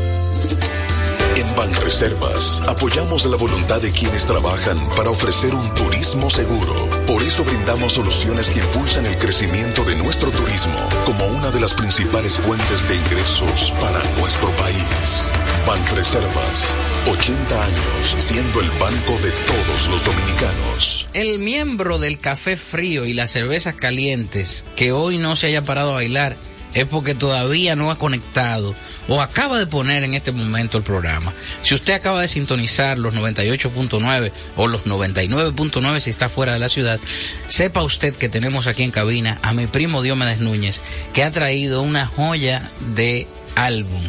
En 1.37 1.55
Banreservas 1.55 2.61
apoyamos 2.67 3.25
la 3.25 3.37
voluntad 3.37 3.81
de 3.81 3.91
quienes 3.91 4.25
trabajan 4.25 4.77
para 4.97 5.09
ofrecer 5.09 5.55
un 5.55 5.73
turismo 5.73 6.29
seguro. 6.29 6.75
Por 7.07 7.23
eso 7.23 7.45
brindamos 7.45 7.93
soluciones 7.93 8.49
que 8.49 8.59
impulsan 8.59 9.05
el 9.05 9.17
crecimiento 9.17 9.83
de 9.85 9.95
nuestro 9.95 10.29
turismo 10.31 10.75
como 11.05 11.25
una 11.27 11.49
de 11.51 11.61
las 11.61 11.73
principales 11.73 12.37
fuentes 12.37 12.87
de 12.87 12.95
ingresos 12.97 13.71
para 13.79 14.03
nuestro 14.19 14.49
país. 14.57 15.31
Banreservas, 15.65 16.75
80 17.09 17.65
años 17.65 18.15
siendo 18.19 18.59
el 18.59 18.69
banco 18.71 19.17
de 19.19 19.31
todos 19.31 19.87
los 19.89 20.03
dominicanos. 20.03 21.07
El 21.13 21.39
miembro 21.39 21.97
del 21.97 22.17
café 22.17 22.57
frío 22.57 23.05
y 23.05 23.13
las 23.13 23.31
cervezas 23.31 23.75
calientes 23.75 24.65
que 24.75 24.91
hoy 24.91 25.17
no 25.17 25.37
se 25.37 25.47
haya 25.47 25.63
parado 25.63 25.91
a 25.91 25.95
bailar 25.95 26.35
es 26.73 26.85
porque 26.85 27.15
todavía 27.15 27.75
no 27.75 27.91
ha 27.91 27.97
conectado 27.97 28.75
o 29.07 29.21
acaba 29.21 29.59
de 29.59 29.67
poner 29.67 30.03
en 30.03 30.13
este 30.13 30.31
momento 30.31 30.77
el 30.77 30.83
programa. 30.83 31.33
Si 31.61 31.73
usted 31.73 31.93
acaba 31.93 32.21
de 32.21 32.27
sintonizar 32.27 32.97
los 32.97 33.13
98.9 33.13 34.31
o 34.57 34.67
los 34.67 34.85
99.9 34.85 35.99
si 35.99 36.09
está 36.09 36.29
fuera 36.29 36.53
de 36.53 36.59
la 36.59 36.69
ciudad, 36.69 36.99
sepa 37.47 37.83
usted 37.83 38.15
que 38.15 38.29
tenemos 38.29 38.67
aquí 38.67 38.83
en 38.83 38.91
cabina 38.91 39.39
a 39.41 39.53
mi 39.53 39.67
primo 39.67 40.01
Diomedes 40.01 40.39
Núñez, 40.39 40.81
que 41.13 41.23
ha 41.23 41.31
traído 41.31 41.81
una 41.81 42.05
joya 42.05 42.69
de 42.95 43.27
álbum 43.55 44.01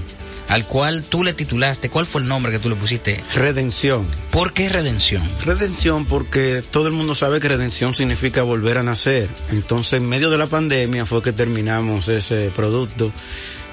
al 0.52 0.66
cual 0.66 1.02
tú 1.02 1.24
le 1.24 1.32
titulaste, 1.32 1.88
¿cuál 1.88 2.04
fue 2.04 2.20
el 2.20 2.28
nombre 2.28 2.52
que 2.52 2.58
tú 2.58 2.68
le 2.68 2.76
pusiste? 2.76 3.18
Redención. 3.34 4.06
¿Por 4.30 4.52
qué 4.52 4.68
redención? 4.68 5.22
Redención 5.46 6.04
porque 6.04 6.62
todo 6.70 6.88
el 6.88 6.92
mundo 6.92 7.14
sabe 7.14 7.40
que 7.40 7.48
redención 7.48 7.94
significa 7.94 8.42
volver 8.42 8.76
a 8.76 8.82
nacer. 8.82 9.30
Entonces, 9.50 9.94
en 9.94 10.08
medio 10.08 10.28
de 10.28 10.36
la 10.36 10.46
pandemia 10.46 11.06
fue 11.06 11.22
que 11.22 11.32
terminamos 11.32 12.08
ese 12.08 12.50
producto. 12.54 13.10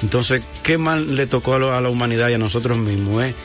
Entonces, 0.02 0.42
¿qué 0.64 0.78
mal 0.78 1.16
le 1.16 1.28
tocó 1.28 1.56
a, 1.56 1.60
lo, 1.60 1.74
a 1.74 1.82
la 1.82 1.90
humanidad 1.90 2.30
y 2.30 2.34
a 2.34 2.38
nosotros 2.38 2.78
mismos? 2.78 3.24
Es 3.24 3.36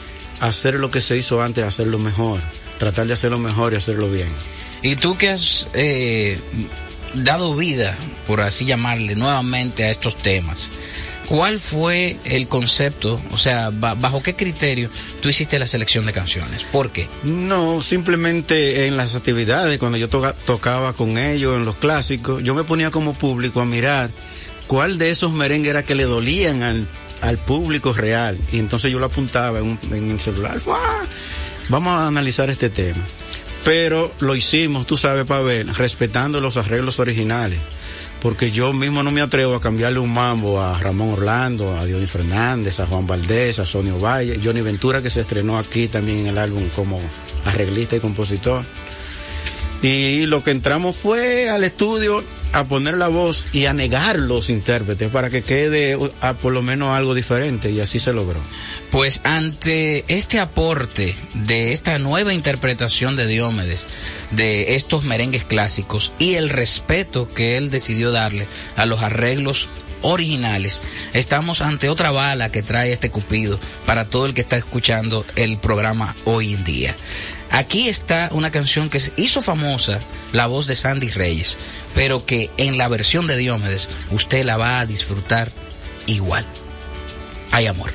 hacer 0.40 0.74
lo 0.74 0.90
que 0.90 1.00
se 1.00 1.16
hizo 1.16 1.42
antes, 1.42 1.64
hacerlo 1.64 1.98
mejor. 1.98 2.40
Tratar 2.78 3.06
de 3.06 3.14
hacerlo 3.14 3.38
mejor 3.38 3.72
y 3.72 3.76
hacerlo 3.76 4.10
bien. 4.10 4.28
Y 4.82 4.96
tú 4.96 5.16
que 5.16 5.30
has 5.30 5.68
eh, 5.74 6.38
dado 7.14 7.54
vida, 7.54 7.96
por 8.26 8.40
así 8.40 8.64
llamarle, 8.64 9.14
nuevamente 9.14 9.84
a 9.84 9.90
estos 9.90 10.16
temas. 10.16 10.70
¿Cuál 11.26 11.58
fue 11.58 12.18
el 12.24 12.48
concepto? 12.48 13.18
O 13.30 13.38
sea, 13.38 13.70
¿bajo 13.70 14.22
qué 14.22 14.36
criterio 14.36 14.90
tú 15.22 15.30
hiciste 15.30 15.58
la 15.58 15.66
selección 15.66 16.04
de 16.04 16.12
canciones? 16.12 16.64
¿Por 16.64 16.90
qué? 16.90 17.08
No, 17.22 17.80
simplemente 17.80 18.86
en 18.86 18.98
las 18.98 19.14
actividades, 19.16 19.78
cuando 19.78 19.96
yo 19.96 20.10
toca, 20.10 20.34
tocaba 20.34 20.92
con 20.92 21.16
ellos, 21.16 21.56
en 21.56 21.64
los 21.64 21.76
clásicos, 21.76 22.42
yo 22.42 22.54
me 22.54 22.64
ponía 22.64 22.90
como 22.90 23.14
público 23.14 23.62
a 23.62 23.64
mirar 23.64 24.10
cuál 24.66 24.98
de 24.98 25.10
esos 25.10 25.32
merengues 25.32 25.70
era 25.70 25.82
que 25.82 25.94
le 25.94 26.04
dolían 26.04 26.62
al, 26.62 26.86
al 27.22 27.38
público 27.38 27.92
real. 27.92 28.38
Y 28.52 28.58
entonces 28.58 28.92
yo 28.92 28.98
lo 28.98 29.06
apuntaba 29.06 29.58
en, 29.58 29.78
el 29.90 30.20
celular. 30.20 30.58
¡Fua! 30.58 30.80
Vamos 31.68 31.92
a 31.92 32.06
analizar 32.06 32.50
este 32.50 32.70
tema. 32.70 33.02
Pero 33.64 34.12
lo 34.20 34.36
hicimos, 34.36 34.86
tú 34.86 34.96
sabes, 34.96 35.24
Pavel, 35.24 35.74
respetando 35.74 36.40
los 36.40 36.56
arreglos 36.58 36.98
originales 36.98 37.58
porque 38.24 38.50
yo 38.50 38.72
mismo 38.72 39.02
no 39.02 39.10
me 39.10 39.20
atrevo 39.20 39.54
a 39.54 39.60
cambiarle 39.60 39.98
un 39.98 40.10
mambo 40.10 40.58
a 40.58 40.78
Ramón 40.78 41.10
Orlando, 41.10 41.76
a 41.78 41.84
Dionis 41.84 42.10
Fernández, 42.10 42.80
a 42.80 42.86
Juan 42.86 43.06
Valdés, 43.06 43.58
a 43.58 43.66
Sonio 43.66 44.00
Valle, 44.00 44.40
Johnny 44.42 44.62
Ventura 44.62 45.02
que 45.02 45.10
se 45.10 45.20
estrenó 45.20 45.58
aquí 45.58 45.88
también 45.88 46.20
en 46.20 46.26
el 46.28 46.38
álbum 46.38 46.66
como 46.74 46.98
arreglista 47.44 47.96
y 47.96 48.00
compositor. 48.00 48.64
Y 49.82 50.24
lo 50.24 50.42
que 50.42 50.52
entramos 50.52 50.96
fue 50.96 51.50
al 51.50 51.64
estudio 51.64 52.24
a 52.54 52.64
poner 52.64 52.94
la 52.94 53.08
voz 53.08 53.46
y 53.52 53.66
a 53.66 53.72
negar 53.72 54.16
los 54.16 54.48
intérpretes 54.48 55.10
para 55.10 55.28
que 55.28 55.42
quede 55.42 55.98
a 56.20 56.34
por 56.34 56.52
lo 56.52 56.62
menos 56.62 56.96
algo 56.96 57.12
diferente 57.12 57.72
y 57.72 57.80
así 57.80 57.98
se 57.98 58.12
logró. 58.12 58.38
Pues 58.92 59.22
ante 59.24 60.04
este 60.06 60.38
aporte 60.38 61.16
de 61.34 61.72
esta 61.72 61.98
nueva 61.98 62.32
interpretación 62.32 63.16
de 63.16 63.26
Diomedes, 63.26 63.86
de 64.30 64.76
estos 64.76 65.02
merengues 65.02 65.42
clásicos 65.42 66.12
y 66.20 66.34
el 66.34 66.48
respeto 66.48 67.28
que 67.28 67.56
él 67.56 67.70
decidió 67.70 68.12
darle 68.12 68.46
a 68.76 68.86
los 68.86 69.02
arreglos 69.02 69.68
originales, 70.02 70.82
estamos 71.12 71.60
ante 71.60 71.88
otra 71.88 72.12
bala 72.12 72.52
que 72.52 72.62
trae 72.62 72.92
este 72.92 73.10
Cupido 73.10 73.58
para 73.84 74.04
todo 74.04 74.26
el 74.26 74.34
que 74.34 74.42
está 74.42 74.56
escuchando 74.56 75.26
el 75.34 75.58
programa 75.58 76.14
hoy 76.24 76.54
en 76.54 76.62
día. 76.62 76.94
Aquí 77.54 77.88
está 77.88 78.30
una 78.32 78.50
canción 78.50 78.90
que 78.90 79.00
hizo 79.16 79.40
famosa 79.40 80.00
la 80.32 80.48
voz 80.48 80.66
de 80.66 80.74
Sandy 80.74 81.08
Reyes, 81.10 81.56
pero 81.94 82.26
que 82.26 82.50
en 82.56 82.78
la 82.78 82.88
versión 82.88 83.28
de 83.28 83.36
Diomedes 83.36 83.88
usted 84.10 84.44
la 84.44 84.56
va 84.56 84.80
a 84.80 84.86
disfrutar 84.86 85.52
igual. 86.08 86.44
Hay 87.52 87.68
amor. 87.68 87.92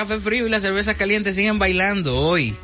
Café 0.00 0.18
Frío 0.18 0.46
y 0.46 0.48
la 0.48 0.60
Cerveza 0.60 0.94
Caliente 0.94 1.34
siguen 1.34 1.58
bailando 1.58 2.16
hoy 2.16 2.56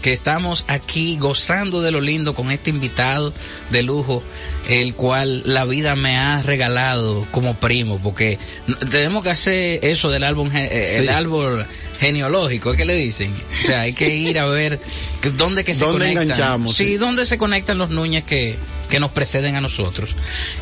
que 0.00 0.12
estamos 0.12 0.64
aquí 0.68 1.16
gozando 1.18 1.82
de 1.82 1.90
lo 1.90 2.00
lindo 2.00 2.36
con 2.36 2.52
este 2.52 2.70
invitado 2.70 3.34
de 3.70 3.82
lujo, 3.82 4.22
el 4.68 4.94
cual 4.94 5.42
la 5.44 5.64
vida 5.64 5.96
me 5.96 6.16
ha 6.16 6.40
regalado 6.42 7.26
como 7.32 7.54
primo, 7.54 7.98
porque 7.98 8.38
tenemos 8.92 9.24
que 9.24 9.30
hacer 9.30 9.84
eso 9.84 10.08
del 10.08 10.22
álbum, 10.22 10.48
eh, 10.54 10.98
el 10.98 11.08
árbol 11.08 11.66
genealógico, 11.98 12.74
¿qué 12.74 12.84
le 12.84 12.94
dicen? 12.94 13.34
O 13.34 13.66
sea, 13.66 13.80
hay 13.80 13.92
que 13.92 14.14
ir 14.14 14.38
a 14.38 14.44
ver 14.44 14.78
dónde 15.36 15.64
que 15.64 15.74
se 15.74 15.80
¿Dónde 15.86 15.98
conectan. 15.98 16.22
enganchamos, 16.22 16.76
sí, 16.76 16.90
sí. 16.92 16.96
dónde 16.96 17.26
se 17.26 17.38
conectan 17.38 17.76
los 17.76 17.90
Núñez 17.90 18.22
que, 18.22 18.56
que 18.88 19.00
nos 19.00 19.10
preceden 19.10 19.56
a 19.56 19.60
nosotros. 19.60 20.10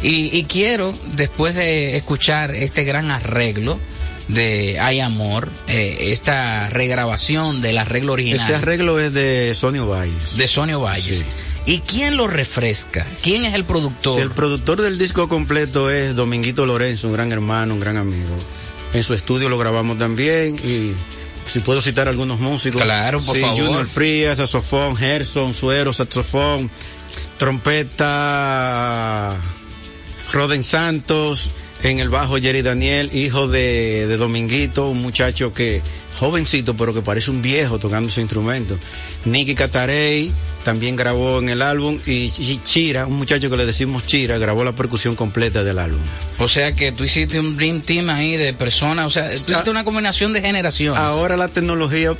Y, 0.02 0.34
y 0.34 0.44
quiero, 0.44 0.94
después 1.14 1.56
de 1.56 1.98
escuchar 1.98 2.54
este 2.54 2.84
gran 2.84 3.10
arreglo, 3.10 3.78
de 4.28 4.78
Hay 4.80 5.00
Amor, 5.00 5.48
eh, 5.68 5.96
esta 6.12 6.68
regrabación 6.70 7.60
del 7.62 7.78
arreglo 7.78 8.12
original. 8.12 8.40
Ese 8.40 8.54
arreglo 8.54 8.98
es 9.00 9.12
de 9.12 9.54
Sonio 9.54 9.86
Valles. 9.86 10.36
De 10.36 10.46
Sonio 10.48 10.80
Valles. 10.80 11.24
¿Y 11.66 11.78
quién 11.80 12.16
lo 12.16 12.26
refresca? 12.26 13.06
¿Quién 13.22 13.44
es 13.44 13.54
el 13.54 13.64
productor? 13.64 14.16
Sí, 14.16 14.20
el 14.20 14.30
productor 14.30 14.82
del 14.82 14.98
disco 14.98 15.28
completo 15.28 15.90
es 15.90 16.16
Dominguito 16.16 16.66
Lorenzo, 16.66 17.06
un 17.08 17.12
gran 17.14 17.30
hermano, 17.32 17.74
un 17.74 17.80
gran 17.80 17.96
amigo. 17.96 18.34
En 18.94 19.04
su 19.04 19.14
estudio 19.14 19.48
lo 19.48 19.58
grabamos 19.58 19.98
también 19.98 20.56
y 20.56 20.92
si 21.48 21.60
puedo 21.60 21.80
citar 21.80 22.08
algunos 22.08 22.40
músicos. 22.40 22.82
Claro, 22.82 23.20
por 23.20 23.36
Sí, 23.36 23.42
favor. 23.42 23.64
Junior 23.64 23.86
Frías, 23.86 24.38
saxofón, 24.38 24.96
Gerson, 24.96 25.54
Suero, 25.54 25.92
saxofón, 25.92 26.70
trompeta, 27.38 29.36
Roden 30.32 30.62
Santos, 30.64 31.50
en 31.82 31.98
el 31.98 32.08
bajo 32.10 32.36
Jerry 32.38 32.62
Daniel, 32.62 33.10
hijo 33.12 33.48
de, 33.48 34.06
de 34.06 34.16
Dominguito, 34.16 34.88
un 34.88 35.02
muchacho 35.02 35.52
que, 35.52 35.82
jovencito, 36.18 36.74
pero 36.76 36.94
que 36.94 37.02
parece 37.02 37.30
un 37.30 37.42
viejo 37.42 37.78
tocando 37.78 38.08
su 38.10 38.20
instrumento. 38.20 38.78
Nicky 39.24 39.54
Catarey 39.54 40.32
también 40.64 40.94
grabó 40.94 41.40
en 41.40 41.48
el 41.48 41.60
álbum 41.62 41.98
y 42.06 42.28
Ch- 42.28 42.62
Chira, 42.62 43.06
un 43.06 43.16
muchacho 43.16 43.50
que 43.50 43.56
le 43.56 43.66
decimos 43.66 44.06
Chira, 44.06 44.38
grabó 44.38 44.62
la 44.62 44.72
percusión 44.72 45.16
completa 45.16 45.64
del 45.64 45.78
álbum. 45.80 45.98
O 46.38 46.46
sea 46.48 46.72
que 46.72 46.92
tú 46.92 47.02
hiciste 47.04 47.40
un 47.40 47.56
dream 47.56 47.80
team 47.80 48.08
ahí 48.10 48.36
de 48.36 48.52
personas, 48.54 49.06
o 49.06 49.10
sea, 49.10 49.28
tú 49.44 49.50
hiciste 49.52 49.70
una 49.70 49.82
combinación 49.84 50.32
de 50.32 50.40
generaciones. 50.40 51.00
Ahora 51.02 51.36
la 51.36 51.48
tecnología, 51.48 52.14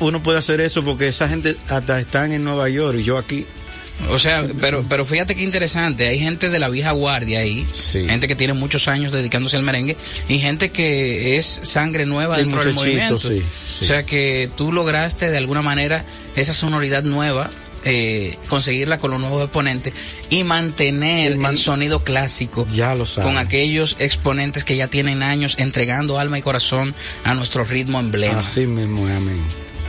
uno 0.00 0.22
puede 0.22 0.38
hacer 0.38 0.60
eso 0.62 0.82
porque 0.82 1.08
esa 1.08 1.28
gente 1.28 1.54
hasta 1.68 2.00
están 2.00 2.32
en 2.32 2.44
Nueva 2.44 2.68
York 2.70 2.98
y 3.00 3.02
yo 3.02 3.18
aquí. 3.18 3.44
O 4.10 4.18
sea, 4.18 4.44
pero, 4.60 4.84
pero 4.88 5.04
fíjate 5.04 5.34
qué 5.34 5.42
interesante, 5.42 6.08
hay 6.08 6.18
gente 6.18 6.48
de 6.48 6.58
la 6.58 6.68
vieja 6.68 6.90
guardia 6.90 7.38
ahí, 7.38 7.66
gente 7.92 8.26
que 8.26 8.34
tiene 8.34 8.52
muchos 8.52 8.88
años 8.88 9.12
dedicándose 9.12 9.56
al 9.56 9.62
merengue 9.62 9.96
y 10.28 10.38
gente 10.38 10.70
que 10.70 11.36
es 11.36 11.60
sangre 11.62 12.04
nueva 12.04 12.36
Y 12.36 12.42
dentro 12.42 12.64
del 12.64 12.74
movimiento. 12.74 13.14
muchachitos, 13.14 13.46
sí, 13.78 13.84
O 13.84 13.86
sea 13.86 14.04
que 14.04 14.50
tú 14.56 14.72
lograste 14.72 15.30
de 15.30 15.36
alguna 15.36 15.62
manera 15.62 16.04
esa 16.36 16.52
sonoridad 16.52 17.04
nueva, 17.04 17.50
eh, 17.84 18.36
conseguirla 18.48 18.98
con 18.98 19.10
los 19.10 19.20
nuevos 19.20 19.42
exponentes 19.44 19.92
y 20.30 20.44
mantener 20.44 21.32
el, 21.32 21.58
sonido 21.58 22.04
clásico 22.04 22.64
Ya 22.70 22.94
lo 22.94 23.04
con 23.06 23.38
aquellos 23.38 23.96
exponentes 23.98 24.62
que 24.62 24.76
ya 24.76 24.86
tienen 24.86 25.22
años 25.22 25.56
entregando 25.58 26.18
alma 26.18 26.38
y 26.38 26.42
corazón 26.42 26.94
a 27.24 27.34
nuestro 27.34 27.64
ritmo 27.64 27.98
emblema. 27.98 28.40
Así 28.40 28.66
mismo, 28.66 29.06
amén. 29.06 29.40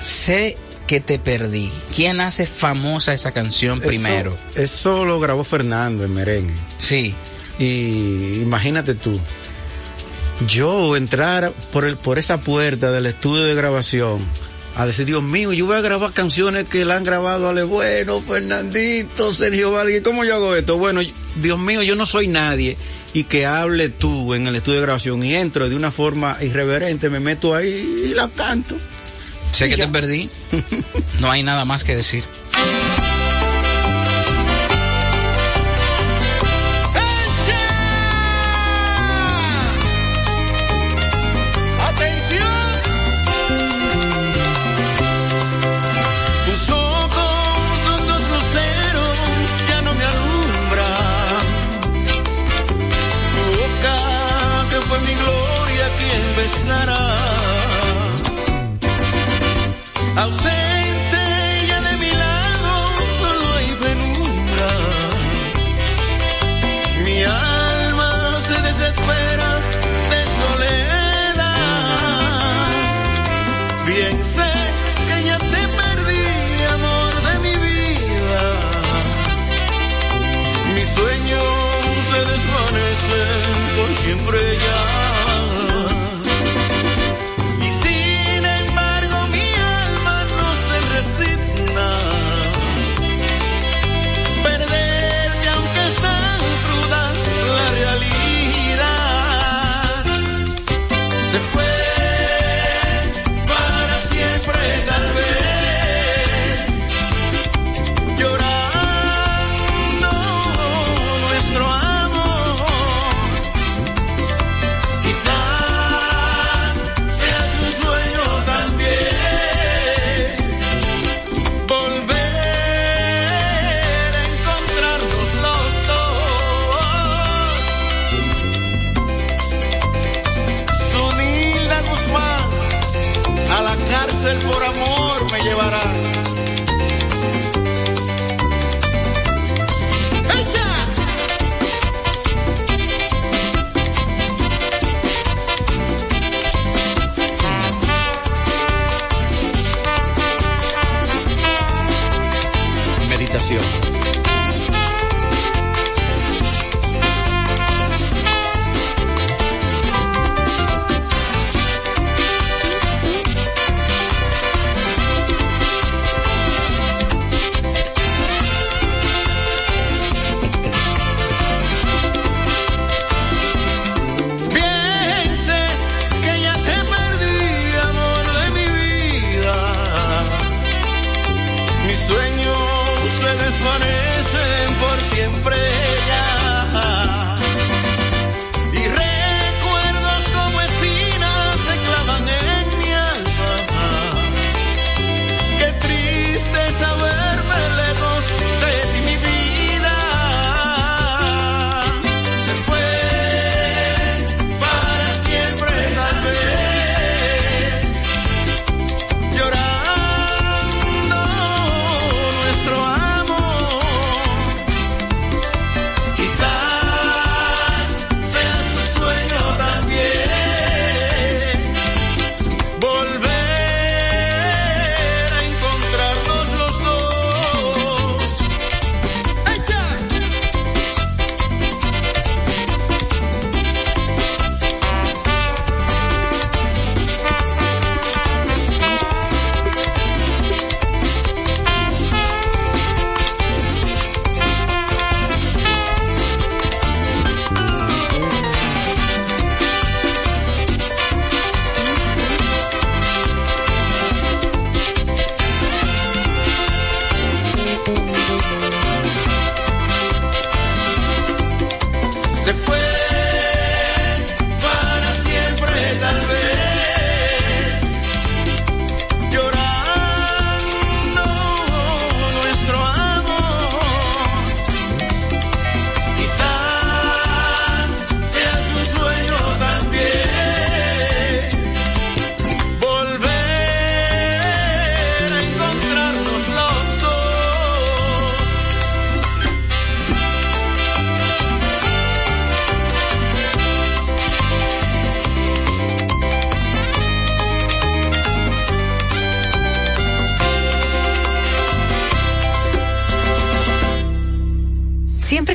Sé 0.02 0.58
que 0.94 1.00
te 1.00 1.18
perdí. 1.18 1.72
¿Quién 1.96 2.22
hace 2.22 2.46
famosa 2.46 3.16
esa 3.16 3.32
canción 3.32 3.80
Eso- 3.80 3.88
primero? 3.88 4.38
Eso, 4.54 5.06
lo 5.06 5.20
grabó 5.20 5.44
Fernando 5.44 6.04
en 6.04 6.14
merengue. 6.14 6.54
Sí. 6.78 7.16
Y 7.58 8.42
imagínate 8.44 8.94
tú, 8.94 9.20
yo 10.48 10.96
entrar 10.96 11.52
por, 11.72 11.86
el, 11.86 11.98
por 11.98 12.20
esa 12.20 12.40
puerta 12.42 12.92
del 12.92 13.08
estudio 13.08 13.44
de 13.44 13.56
grabación 13.56 14.20
a 14.76 14.86
decir, 14.86 15.08
Dios 15.08 15.24
mío, 15.24 15.52
yo 15.52 15.66
voy 15.66 15.78
a 15.78 15.82
grabar 15.82 16.14
canciones 16.14 16.66
que 16.66 16.86
la 16.86 16.96
han 16.98 17.04
grabado 17.04 17.50
Ale 17.50 17.64
Bueno, 17.64 18.22
Fernandito, 18.22 19.34
Sergio 19.34 19.72
Valgue, 19.72 20.04
¿cómo 20.04 20.24
yo 20.24 20.36
hago 20.36 20.56
esto? 20.56 20.78
Bueno, 20.78 21.02
Dios 21.42 21.58
mío, 21.58 21.82
yo 21.82 21.96
no 21.96 22.06
soy 22.06 22.28
nadie 22.28 22.78
y 23.14 23.24
que 23.24 23.48
hable 23.48 23.90
tú 23.90 24.36
en 24.36 24.46
el 24.46 24.56
estudio 24.58 24.78
de 24.78 24.86
grabación 24.86 25.24
y 25.26 25.34
entro 25.34 25.68
de 25.68 25.76
una 25.76 25.90
forma 25.90 26.38
irreverente, 26.40 27.10
me 27.10 27.20
meto 27.20 27.56
ahí 27.56 28.10
y 28.10 28.14
la 28.14 28.28
canto. 28.30 28.78
Sé 29.54 29.70
que 29.70 29.78
te 29.78 29.88
perdí. 29.88 30.30
No 31.20 31.30
hay 31.30 31.44
nada 31.44 31.64
más 31.64 31.84
que 31.84 31.96
decir. 31.96 32.24
Tus 46.46 46.70
ojos 46.72 47.10
son 47.86 48.08
dos 48.08 48.24
luceros, 48.32 49.20
ya 49.70 49.82
no 49.84 49.94
me 49.94 50.04
alumbran. 50.04 51.44
Tu 53.36 53.44
boca, 53.60 53.96
que 54.70 54.82
fue 54.82 55.00
mi 55.02 55.14
gloria, 55.14 55.90
quien 56.00 56.36
besará. 56.36 57.33
Ausente 60.16 60.73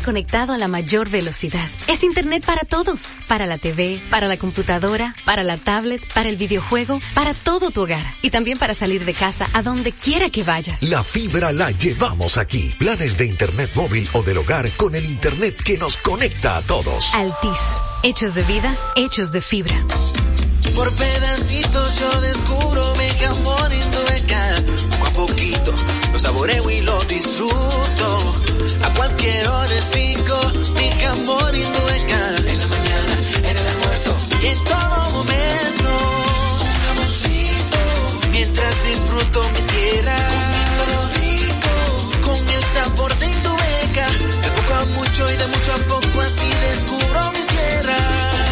conectado 0.03 0.53
a 0.53 0.59
la 0.59 0.67
mayor 0.67 1.09
velocidad. 1.09 1.69
Es 1.87 2.03
Internet 2.03 2.45
para 2.45 2.63
todos. 2.63 3.13
Para 3.29 3.47
la 3.47 3.59
TV, 3.59 4.03
para 4.11 4.27
la 4.27 4.37
computadora, 4.37 5.15
para 5.25 5.45
la 5.45 5.57
tablet, 5.57 6.03
para 6.15 6.29
el 6.29 6.37
videojuego, 6.37 7.01
para 7.15 7.33
todo 7.33 7.71
tu 7.71 7.83
hogar. 7.83 8.05
Y 8.21 8.31
también 8.31 8.59
para 8.59 8.75
salir 8.75 9.05
de 9.05 9.15
casa 9.15 9.49
a 9.53 9.63
donde 9.63 9.93
quiera 9.93 10.31
que 10.31 10.43
vayas. 10.43 10.83
La 10.83 11.05
fibra 11.05 11.53
la 11.53 11.71
llevamos 11.71 12.39
aquí. 12.39 12.75
Planes 12.77 13.17
de 13.19 13.27
Internet 13.27 13.71
móvil 13.77 14.09
o 14.15 14.23
del 14.23 14.39
hogar 14.39 14.69
con 14.73 14.97
el 14.97 15.05
Internet 15.05 15.63
que 15.63 15.79
nos 15.79 15.97
conecta 15.97 16.57
a 16.57 16.63
todos. 16.63 17.15
Altis. 17.15 17.81
Hechos 18.03 18.35
de 18.35 18.43
vida, 18.43 18.77
hechos 18.97 19.31
de 19.31 19.41
fibra. 19.41 19.77
Por 20.79 20.95
pedacitos 20.95 21.99
yo 21.99 22.21
descubro 22.21 22.95
mi 22.99 23.09
jamón 23.19 23.73
indueca. 23.73 24.55
Poco 24.93 25.07
a 25.09 25.27
poquito 25.27 25.75
lo 26.13 26.19
saboreo 26.21 26.71
y 26.71 26.83
lo 26.83 26.97
disfruto. 27.07 28.19
A 28.85 28.95
cualquier 28.95 29.49
hora 29.49 29.81
cinco, 29.81 30.39
mi 30.77 30.89
jamón 31.03 31.57
indueca. 31.57 32.29
En 32.47 32.59
la 32.61 32.67
mañana, 32.69 33.15
en 33.43 33.57
el 33.57 33.67
almuerzo 33.67 34.15
en 34.41 34.65
todo 34.65 35.11
momento. 35.15 35.91
Mientras 38.31 38.85
disfruto 38.85 39.43
mi 39.55 39.61
tierra. 39.73 40.17
rico, 41.19 42.11
con 42.23 42.39
el 42.39 42.65
sabor 42.73 43.13
de 43.17 43.27
Indubeca. 43.27 44.07
De 44.43 44.51
poco 44.55 44.75
a 44.75 44.85
mucho 44.97 45.29
y 45.29 45.37
de 45.39 45.47
mucho 45.49 45.73
a 45.73 45.79
poco 45.89 46.21
así 46.21 46.49
descubro 46.71 47.33
mi 47.33 47.43
tierra. 47.43 47.97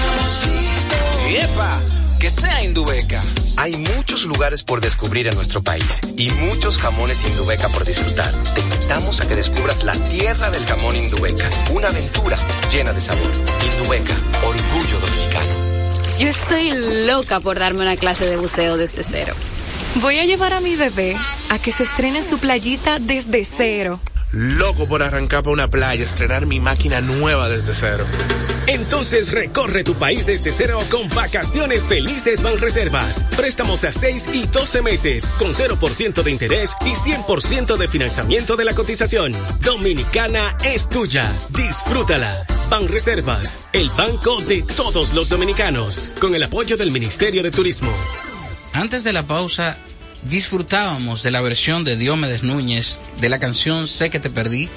Jamoncito. 0.08 1.44
¡Epa! 1.44 1.95
Que 2.18 2.30
sea 2.30 2.64
Indubeca. 2.64 3.22
Hay 3.58 3.76
muchos 3.76 4.24
lugares 4.24 4.62
por 4.62 4.80
descubrir 4.80 5.28
en 5.28 5.34
nuestro 5.34 5.62
país 5.62 6.00
y 6.16 6.30
muchos 6.30 6.78
jamones 6.78 7.24
Indubeca 7.24 7.68
por 7.68 7.84
disfrutar. 7.84 8.32
Te 8.54 8.60
invitamos 8.62 9.20
a 9.20 9.26
que 9.26 9.34
descubras 9.34 9.84
la 9.84 9.92
tierra 9.92 10.50
del 10.50 10.64
jamón 10.64 10.96
Indubeca, 10.96 11.48
una 11.70 11.88
aventura 11.88 12.36
llena 12.70 12.92
de 12.92 13.00
sabor. 13.00 13.30
Indubeca, 13.72 14.14
orgullo 14.42 14.98
dominicano. 14.98 15.66
Yo 16.18 16.28
estoy 16.28 16.70
loca 17.06 17.40
por 17.40 17.58
darme 17.58 17.80
una 17.80 17.96
clase 17.96 18.26
de 18.26 18.36
buceo 18.36 18.78
desde 18.78 19.04
cero. 19.04 19.34
Voy 19.96 20.18
a 20.18 20.24
llevar 20.24 20.54
a 20.54 20.60
mi 20.60 20.74
bebé 20.74 21.14
a 21.50 21.58
que 21.58 21.72
se 21.72 21.82
estrene 21.82 22.22
su 22.22 22.38
playita 22.38 22.98
desde 22.98 23.44
cero. 23.44 24.00
Loco 24.32 24.88
por 24.88 25.02
arrancar 25.02 25.42
para 25.42 25.52
una 25.52 25.68
playa, 25.68 26.04
estrenar 26.04 26.46
mi 26.46 26.60
máquina 26.60 27.00
nueva 27.02 27.48
desde 27.48 27.74
cero. 27.74 28.06
Entonces 28.66 29.32
recorre 29.32 29.84
tu 29.84 29.94
país 29.94 30.26
desde 30.26 30.52
cero 30.52 30.78
con 30.90 31.08
vacaciones 31.10 31.84
felices 31.84 32.42
Banreservas. 32.42 33.24
Préstamos 33.36 33.84
a 33.84 33.92
6 33.92 34.28
y 34.34 34.46
12 34.46 34.82
meses 34.82 35.30
con 35.38 35.52
0% 35.52 36.22
de 36.22 36.30
interés 36.30 36.76
y 36.84 36.90
100% 36.90 37.76
de 37.76 37.88
financiamiento 37.88 38.56
de 38.56 38.64
la 38.64 38.74
cotización. 38.74 39.32
Dominicana 39.60 40.56
es 40.64 40.88
tuya. 40.88 41.30
Disfrútala. 41.50 42.46
Banreservas, 42.68 43.68
el 43.72 43.90
banco 43.90 44.40
de 44.42 44.62
todos 44.62 45.14
los 45.14 45.28
dominicanos, 45.28 46.10
con 46.20 46.34
el 46.34 46.42
apoyo 46.42 46.76
del 46.76 46.90
Ministerio 46.90 47.44
de 47.44 47.52
Turismo. 47.52 47.92
Antes 48.72 49.04
de 49.04 49.12
la 49.12 49.22
pausa, 49.22 49.76
disfrutábamos 50.24 51.22
de 51.22 51.30
la 51.30 51.40
versión 51.40 51.84
de 51.84 51.96
Diomedes 51.96 52.42
Núñez 52.42 52.98
de 53.20 53.28
la 53.28 53.38
canción 53.38 53.86
Sé 53.86 54.10
que 54.10 54.18
te 54.18 54.30
perdí, 54.30 54.68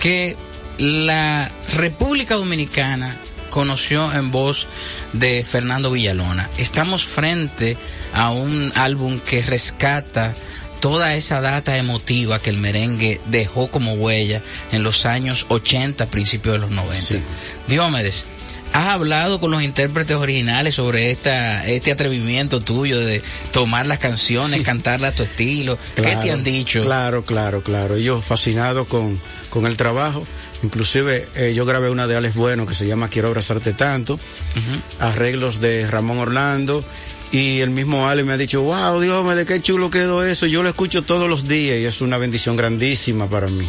que 0.00 0.36
la 0.80 1.50
República 1.74 2.36
Dominicana 2.36 3.14
conoció 3.50 4.12
en 4.14 4.30
voz 4.30 4.66
de 5.12 5.44
Fernando 5.44 5.90
Villalona. 5.90 6.48
Estamos 6.56 7.04
frente 7.04 7.76
a 8.14 8.30
un 8.30 8.72
álbum 8.74 9.20
que 9.20 9.42
rescata 9.42 10.34
toda 10.80 11.14
esa 11.14 11.42
data 11.42 11.76
emotiva 11.76 12.38
que 12.38 12.48
el 12.48 12.56
merengue 12.56 13.20
dejó 13.26 13.70
como 13.70 13.92
huella 13.94 14.40
en 14.72 14.82
los 14.82 15.04
años 15.04 15.44
80, 15.50 16.06
principios 16.06 16.54
de 16.54 16.60
los 16.60 16.70
90. 16.70 16.96
Sí. 16.96 17.22
Diomedes, 17.68 18.24
¿Has 18.72 18.86
hablado 18.88 19.40
con 19.40 19.50
los 19.50 19.62
intérpretes 19.62 20.16
originales 20.16 20.74
sobre 20.74 21.10
esta, 21.10 21.66
este 21.66 21.90
atrevimiento 21.90 22.60
tuyo 22.60 23.00
de 23.00 23.20
tomar 23.52 23.86
las 23.86 23.98
canciones, 23.98 24.62
cantarlas 24.62 25.14
a 25.14 25.16
tu 25.16 25.22
estilo? 25.24 25.76
Claro, 25.94 26.20
¿Qué 26.20 26.26
te 26.26 26.32
han 26.32 26.44
dicho? 26.44 26.80
Claro, 26.82 27.24
claro, 27.24 27.62
claro. 27.62 27.96
Ellos 27.96 28.24
fascinados 28.24 28.86
con, 28.86 29.20
con 29.50 29.66
el 29.66 29.76
trabajo. 29.76 30.24
Inclusive 30.62 31.26
eh, 31.34 31.52
yo 31.54 31.64
grabé 31.66 31.90
una 31.90 32.06
de 32.06 32.16
Alex 32.16 32.36
Bueno 32.36 32.64
que 32.64 32.74
se 32.74 32.86
llama 32.86 33.08
Quiero 33.08 33.28
abrazarte 33.28 33.72
tanto. 33.72 34.14
Uh 34.14 34.18
-huh. 34.18 34.80
Arreglos 35.00 35.60
de 35.60 35.86
Ramón 35.90 36.18
Orlando. 36.18 36.84
Y 37.32 37.60
el 37.60 37.70
mismo 37.70 38.08
Ale 38.08 38.24
me 38.24 38.32
ha 38.32 38.36
dicho, 38.36 38.62
wow, 38.62 39.00
Dios, 39.00 39.36
de 39.36 39.46
qué 39.46 39.60
chulo 39.60 39.88
quedó 39.90 40.24
eso. 40.24 40.46
Yo 40.46 40.62
lo 40.62 40.68
escucho 40.68 41.02
todos 41.02 41.28
los 41.28 41.46
días 41.46 41.78
y 41.78 41.84
es 41.86 42.00
una 42.00 42.18
bendición 42.18 42.56
grandísima 42.56 43.28
para 43.28 43.46
mí. 43.46 43.66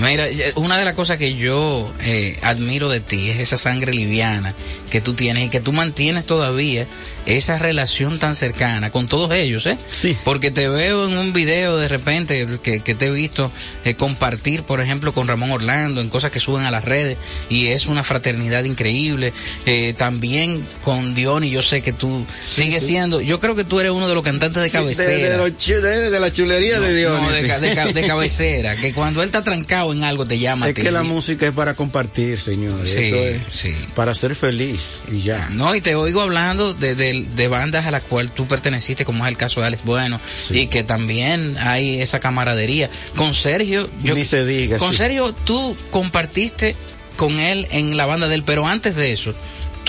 Mira, 0.00 0.26
una 0.56 0.78
de 0.78 0.84
las 0.84 0.94
cosas 0.94 1.18
que 1.18 1.34
yo 1.34 1.92
eh, 2.00 2.38
admiro 2.42 2.88
de 2.88 3.00
ti 3.00 3.30
es 3.30 3.38
esa 3.38 3.56
sangre 3.56 3.92
liviana 3.92 4.54
que 4.90 5.00
tú 5.00 5.14
tienes 5.14 5.44
y 5.44 5.48
que 5.48 5.60
tú 5.60 5.72
mantienes 5.72 6.24
todavía 6.26 6.86
esa 7.26 7.58
relación 7.58 8.18
tan 8.18 8.34
cercana 8.34 8.90
con 8.90 9.06
todos 9.06 9.32
ellos, 9.32 9.66
¿eh? 9.66 9.76
Sí. 9.90 10.16
Porque 10.24 10.50
te 10.50 10.68
veo 10.68 11.06
en 11.06 11.18
un 11.18 11.32
video 11.32 11.76
de 11.76 11.86
repente 11.86 12.46
que, 12.62 12.80
que 12.80 12.94
te 12.94 13.06
he 13.06 13.10
visto 13.10 13.52
eh, 13.84 13.94
compartir, 13.94 14.62
por 14.62 14.80
ejemplo, 14.80 15.12
con 15.12 15.28
Ramón 15.28 15.50
Orlando 15.50 16.00
en 16.00 16.08
cosas 16.08 16.30
que 16.30 16.40
suben 16.40 16.64
a 16.64 16.70
las 16.70 16.84
redes 16.84 17.18
y 17.48 17.68
es 17.68 17.86
una 17.86 18.02
fraternidad 18.02 18.64
increíble. 18.64 19.32
Eh, 19.66 19.94
también 19.96 20.66
con 20.82 21.14
Diony, 21.14 21.50
yo 21.50 21.62
sé 21.62 21.82
que 21.82 21.92
tú 21.92 22.24
sí, 22.42 22.64
sigues 22.64 22.82
sí. 22.82 22.90
siendo, 22.90 23.20
yo 23.20 23.38
creo 23.38 23.54
que 23.54 23.64
tú 23.64 23.80
eres 23.80 23.92
uno 23.92 24.08
de 24.08 24.14
los 24.14 24.24
cantantes 24.24 24.62
de 24.62 24.70
cabecera. 24.70 25.46
Sí, 25.58 25.72
de, 25.72 25.80
de, 25.80 26.10
de, 26.10 26.20
la 26.20 26.32
chulería 26.32 26.78
no, 26.78 26.82
de 26.82 26.96
Diony. 26.96 27.20
No, 27.20 27.30
de, 27.30 27.92
de, 27.92 28.06
cabecera, 28.06 28.76
que 28.76 28.92
cuando 28.92 29.22
él 29.22 29.26
está 29.26 29.42
trancado 29.42 29.89
en 29.92 30.04
algo 30.04 30.26
te 30.26 30.38
llama. 30.38 30.68
Es 30.68 30.74
que 30.74 30.90
la 30.90 31.02
música 31.02 31.46
es 31.46 31.52
para 31.52 31.74
compartir, 31.74 32.38
señor. 32.38 32.74
Sí, 32.86 32.98
es 32.98 33.42
sí. 33.52 33.74
Para 33.94 34.14
ser 34.14 34.34
feliz 34.34 35.02
y 35.10 35.20
ya. 35.22 35.48
No, 35.50 35.74
y 35.74 35.80
te 35.80 35.94
oigo 35.94 36.20
hablando 36.20 36.74
de, 36.74 36.94
de, 36.94 37.22
de, 37.22 37.48
bandas 37.48 37.86
a 37.86 37.90
las 37.90 38.02
cuales 38.02 38.34
tú 38.34 38.46
perteneciste, 38.46 39.04
como 39.04 39.24
es 39.24 39.30
el 39.30 39.36
caso 39.36 39.60
de 39.60 39.66
Alex 39.66 39.84
Bueno, 39.84 40.20
sí. 40.36 40.60
y 40.60 40.66
que 40.66 40.82
también 40.82 41.56
hay 41.58 42.00
esa 42.00 42.20
camaradería. 42.20 42.90
Con 43.16 43.34
Sergio, 43.34 43.88
yo, 44.02 44.14
Ni 44.14 44.24
se 44.24 44.44
diga. 44.44 44.78
Con 44.78 44.90
sí. 44.92 44.98
Sergio, 44.98 45.32
tú 45.32 45.76
compartiste 45.90 46.76
con 47.16 47.38
él 47.38 47.66
en 47.70 47.96
la 47.96 48.06
banda 48.06 48.28
de 48.28 48.34
él, 48.36 48.42
pero 48.44 48.66
antes 48.66 48.96
de 48.96 49.12
eso, 49.12 49.34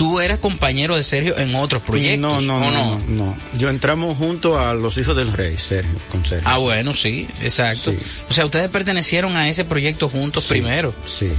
tú 0.02 0.18
eras 0.18 0.40
compañero 0.40 0.96
de 0.96 1.04
Sergio 1.04 1.38
en 1.38 1.54
otros 1.54 1.80
proyectos. 1.80 2.18
No, 2.18 2.40
no, 2.40 2.58
no, 2.58 2.70
no, 2.72 3.00
no, 3.06 3.36
Yo 3.56 3.68
entramos 3.68 4.18
junto 4.18 4.58
a 4.58 4.74
los 4.74 4.98
hijos 4.98 5.16
del 5.16 5.32
rey, 5.32 5.56
Sergio, 5.56 5.94
con 6.10 6.26
Sergio. 6.26 6.48
Ah, 6.48 6.58
bueno, 6.58 6.92
sí, 6.92 7.28
exacto. 7.40 7.92
Sí. 7.92 7.98
O 8.28 8.32
sea, 8.32 8.44
ustedes 8.44 8.68
pertenecieron 8.68 9.36
a 9.36 9.48
ese 9.48 9.64
proyecto 9.64 10.08
juntos 10.08 10.42
sí, 10.42 10.54
primero. 10.54 10.92
Sí. 11.06 11.30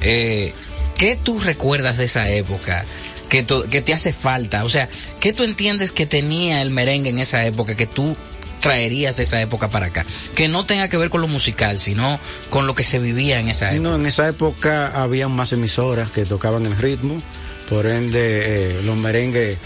Eh, 0.00 0.52
¿Qué 0.96 1.14
tú 1.14 1.38
recuerdas 1.38 1.96
de 1.96 2.06
esa 2.06 2.28
época? 2.28 2.84
Que, 3.28 3.46
que 3.70 3.82
te 3.82 3.92
hace 3.92 4.12
falta. 4.12 4.64
O 4.64 4.68
sea, 4.68 4.88
¿qué 5.20 5.32
tú 5.32 5.44
entiendes 5.44 5.92
que 5.92 6.04
tenía 6.04 6.60
el 6.60 6.72
merengue 6.72 7.10
en 7.10 7.20
esa 7.20 7.44
época 7.44 7.76
que 7.76 7.86
tú 7.86 8.16
traerías 8.60 9.16
de 9.18 9.22
esa 9.22 9.40
época 9.40 9.68
para 9.68 9.86
acá? 9.86 10.04
Que 10.34 10.48
no 10.48 10.66
tenga 10.66 10.88
que 10.88 10.96
ver 10.96 11.08
con 11.08 11.20
lo 11.20 11.28
musical, 11.28 11.78
sino 11.78 12.18
con 12.50 12.66
lo 12.66 12.74
que 12.74 12.82
se 12.82 12.98
vivía 12.98 13.38
en 13.38 13.46
esa 13.46 13.70
época. 13.72 13.90
No, 13.90 13.94
en 13.94 14.06
esa 14.06 14.26
época 14.26 14.88
había 15.00 15.28
más 15.28 15.52
emisoras 15.52 16.10
que 16.10 16.24
tocaban 16.24 16.66
el 16.66 16.76
ritmo, 16.76 17.22
por 17.68 17.86
ende 17.86 18.78
eh, 18.78 18.82
los 18.82 18.96
merengues 18.96 19.58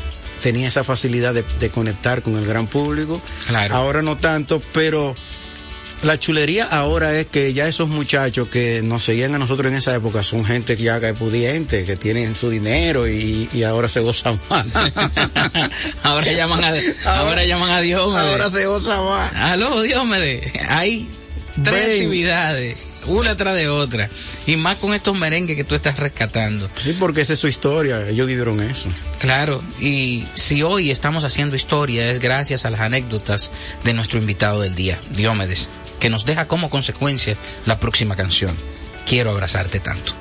tenían 0.42 0.66
esa 0.66 0.82
facilidad 0.82 1.34
de, 1.34 1.44
de, 1.61 1.70
conectar 1.70 2.22
con 2.22 2.36
el 2.36 2.44
gran 2.44 2.66
público. 2.66 3.20
Claro. 3.46 3.76
Ahora 3.76 4.03
no 4.03 4.16
tanto, 4.16 4.61
pero 4.72 5.14
la 6.03 6.18
chulería 6.18 6.64
ahora 6.64 7.16
es 7.18 7.28
que 7.28 7.53
ya 7.53 7.68
esos 7.68 7.88
muchachos 7.88 8.48
que 8.48 8.82
nos 8.82 9.05
seguían 9.05 9.34
a 9.34 9.38
nosotros 9.38 9.70
en 9.70 9.78
esa 9.78 9.94
época 9.94 10.22
son 10.22 10.44
gente 10.44 10.76
que 10.76 10.82
ya 10.82 10.96
es 10.96 11.16
pudiente, 11.16 11.84
que 11.84 11.96
tienen 11.96 12.34
su 12.34 12.50
dinero 12.50 13.09
y, 13.09 13.48
y 13.53 13.62
ahora 13.62 13.88
se 13.88 14.00
gozan 14.00 14.40
más. 14.50 14.66
ahora 16.03 16.32
llaman 16.32 16.64
a, 16.64 16.68
ahora, 16.68 17.20
ahora, 17.20 17.44
llaman 17.44 17.70
a 17.70 17.80
Dios. 17.80 18.14
Ahora 18.14 18.50
se 18.50 18.66
goza 18.66 19.00
más. 19.03 19.32
Aló, 19.34 19.82
Dios 19.82 20.05
me 20.07 20.16
Hay 20.68 21.09
tres 21.62 21.86
Ven. 21.86 21.92
actividades 21.92 22.91
una 23.07 23.36
tras 23.36 23.55
de 23.55 23.68
otra. 23.68 24.09
Y 24.46 24.57
más 24.57 24.78
con 24.78 24.94
estos 24.94 25.18
merengues 25.18 25.57
que 25.57 25.64
tú 25.64 25.74
estás 25.74 25.98
rescatando. 25.98 26.68
Sí, 26.76 26.96
porque 26.98 27.22
esa 27.22 27.34
es 27.34 27.38
su 27.38 27.48
historia. 27.48 28.09
Ellos 28.09 28.26
vivieron 28.26 28.62
eso. 28.62 28.88
Claro. 29.18 29.62
Y 29.80 30.24
si 30.34 30.62
hoy 30.62 30.90
estamos 30.90 31.24
haciendo 31.24 31.57
historia 31.57 32.11
es 32.11 32.18
gracias 32.18 32.64
a 32.64 32.70
las 32.70 32.80
anécdotas 32.80 33.50
de 33.84 33.94
nuestro 33.94 34.18
invitado 34.18 34.61
del 34.61 34.74
día, 34.74 34.98
Diomedes, 35.11 35.70
que 36.00 36.11
nos 36.11 36.24
deja 36.24 36.48
como 36.48 36.70
consecuencia 36.70 37.36
la 37.66 37.78
próxima 37.78 38.16
canción. 38.16 38.55
Quiero 39.07 39.30
abrazarte 39.30 39.80
tanto. 39.80 40.14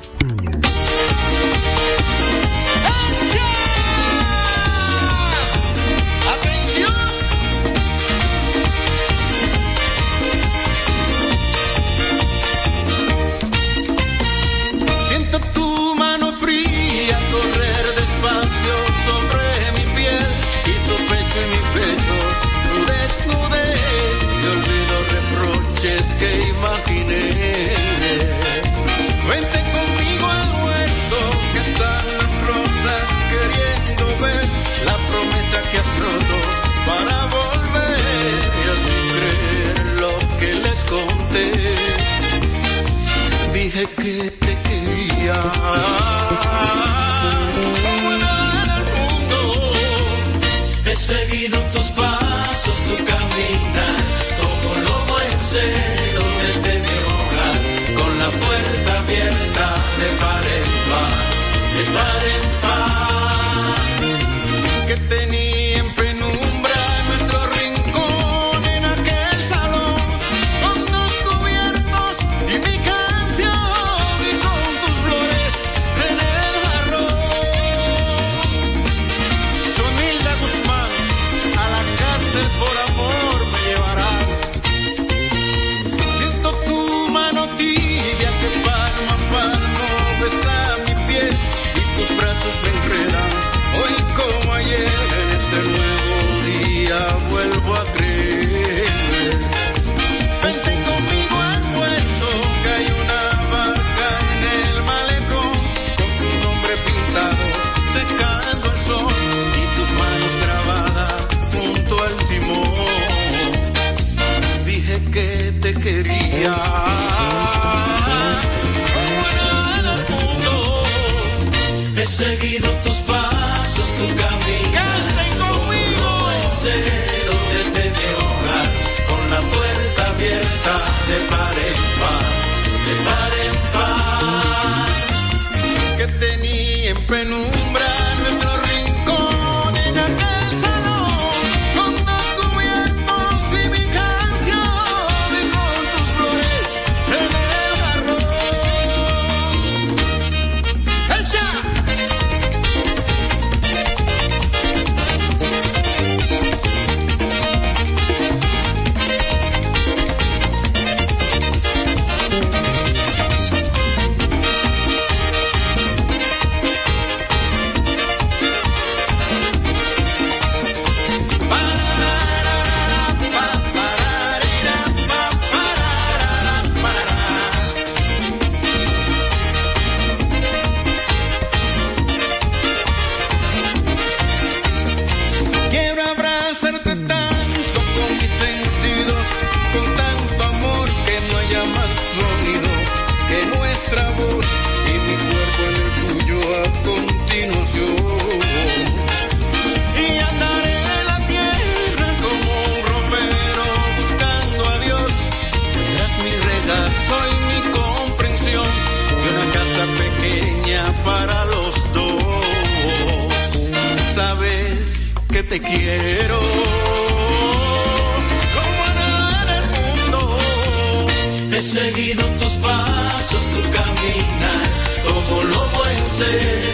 say. 226.24 226.71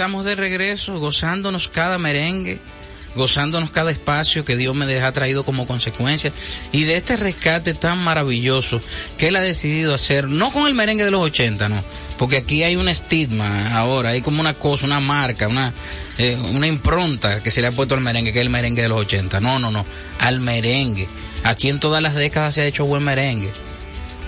Estamos 0.00 0.24
de 0.24 0.34
regreso, 0.34 0.98
gozándonos 0.98 1.68
cada 1.68 1.98
merengue, 1.98 2.58
gozándonos 3.14 3.70
cada 3.70 3.90
espacio 3.90 4.46
que 4.46 4.56
Dios 4.56 4.74
me 4.74 4.98
ha 4.98 5.12
traído 5.12 5.44
como 5.44 5.66
consecuencia 5.66 6.32
y 6.72 6.84
de 6.84 6.96
este 6.96 7.18
rescate 7.18 7.74
tan 7.74 8.02
maravilloso 8.02 8.80
que 9.18 9.28
Él 9.28 9.36
ha 9.36 9.42
decidido 9.42 9.92
hacer, 9.92 10.26
no 10.26 10.50
con 10.52 10.66
el 10.66 10.72
merengue 10.72 11.04
de 11.04 11.10
los 11.10 11.20
80, 11.20 11.68
no, 11.68 11.84
porque 12.16 12.38
aquí 12.38 12.62
hay 12.62 12.76
un 12.76 12.88
estigma 12.88 13.76
ahora, 13.76 14.08
hay 14.08 14.22
como 14.22 14.40
una 14.40 14.54
cosa, 14.54 14.86
una 14.86 15.00
marca, 15.00 15.48
una, 15.48 15.74
eh, 16.16 16.38
una 16.54 16.66
impronta 16.66 17.42
que 17.42 17.50
se 17.50 17.60
le 17.60 17.66
ha 17.66 17.72
puesto 17.72 17.94
al 17.94 18.00
merengue, 18.00 18.32
que 18.32 18.38
es 18.38 18.46
el 18.46 18.50
merengue 18.50 18.80
de 18.80 18.88
los 18.88 19.02
80. 19.02 19.38
No, 19.40 19.58
no, 19.58 19.70
no, 19.70 19.84
al 20.20 20.40
merengue. 20.40 21.08
Aquí 21.44 21.68
en 21.68 21.78
todas 21.78 22.02
las 22.02 22.14
décadas 22.14 22.54
se 22.54 22.62
ha 22.62 22.64
hecho 22.64 22.86
buen 22.86 23.04
merengue. 23.04 23.52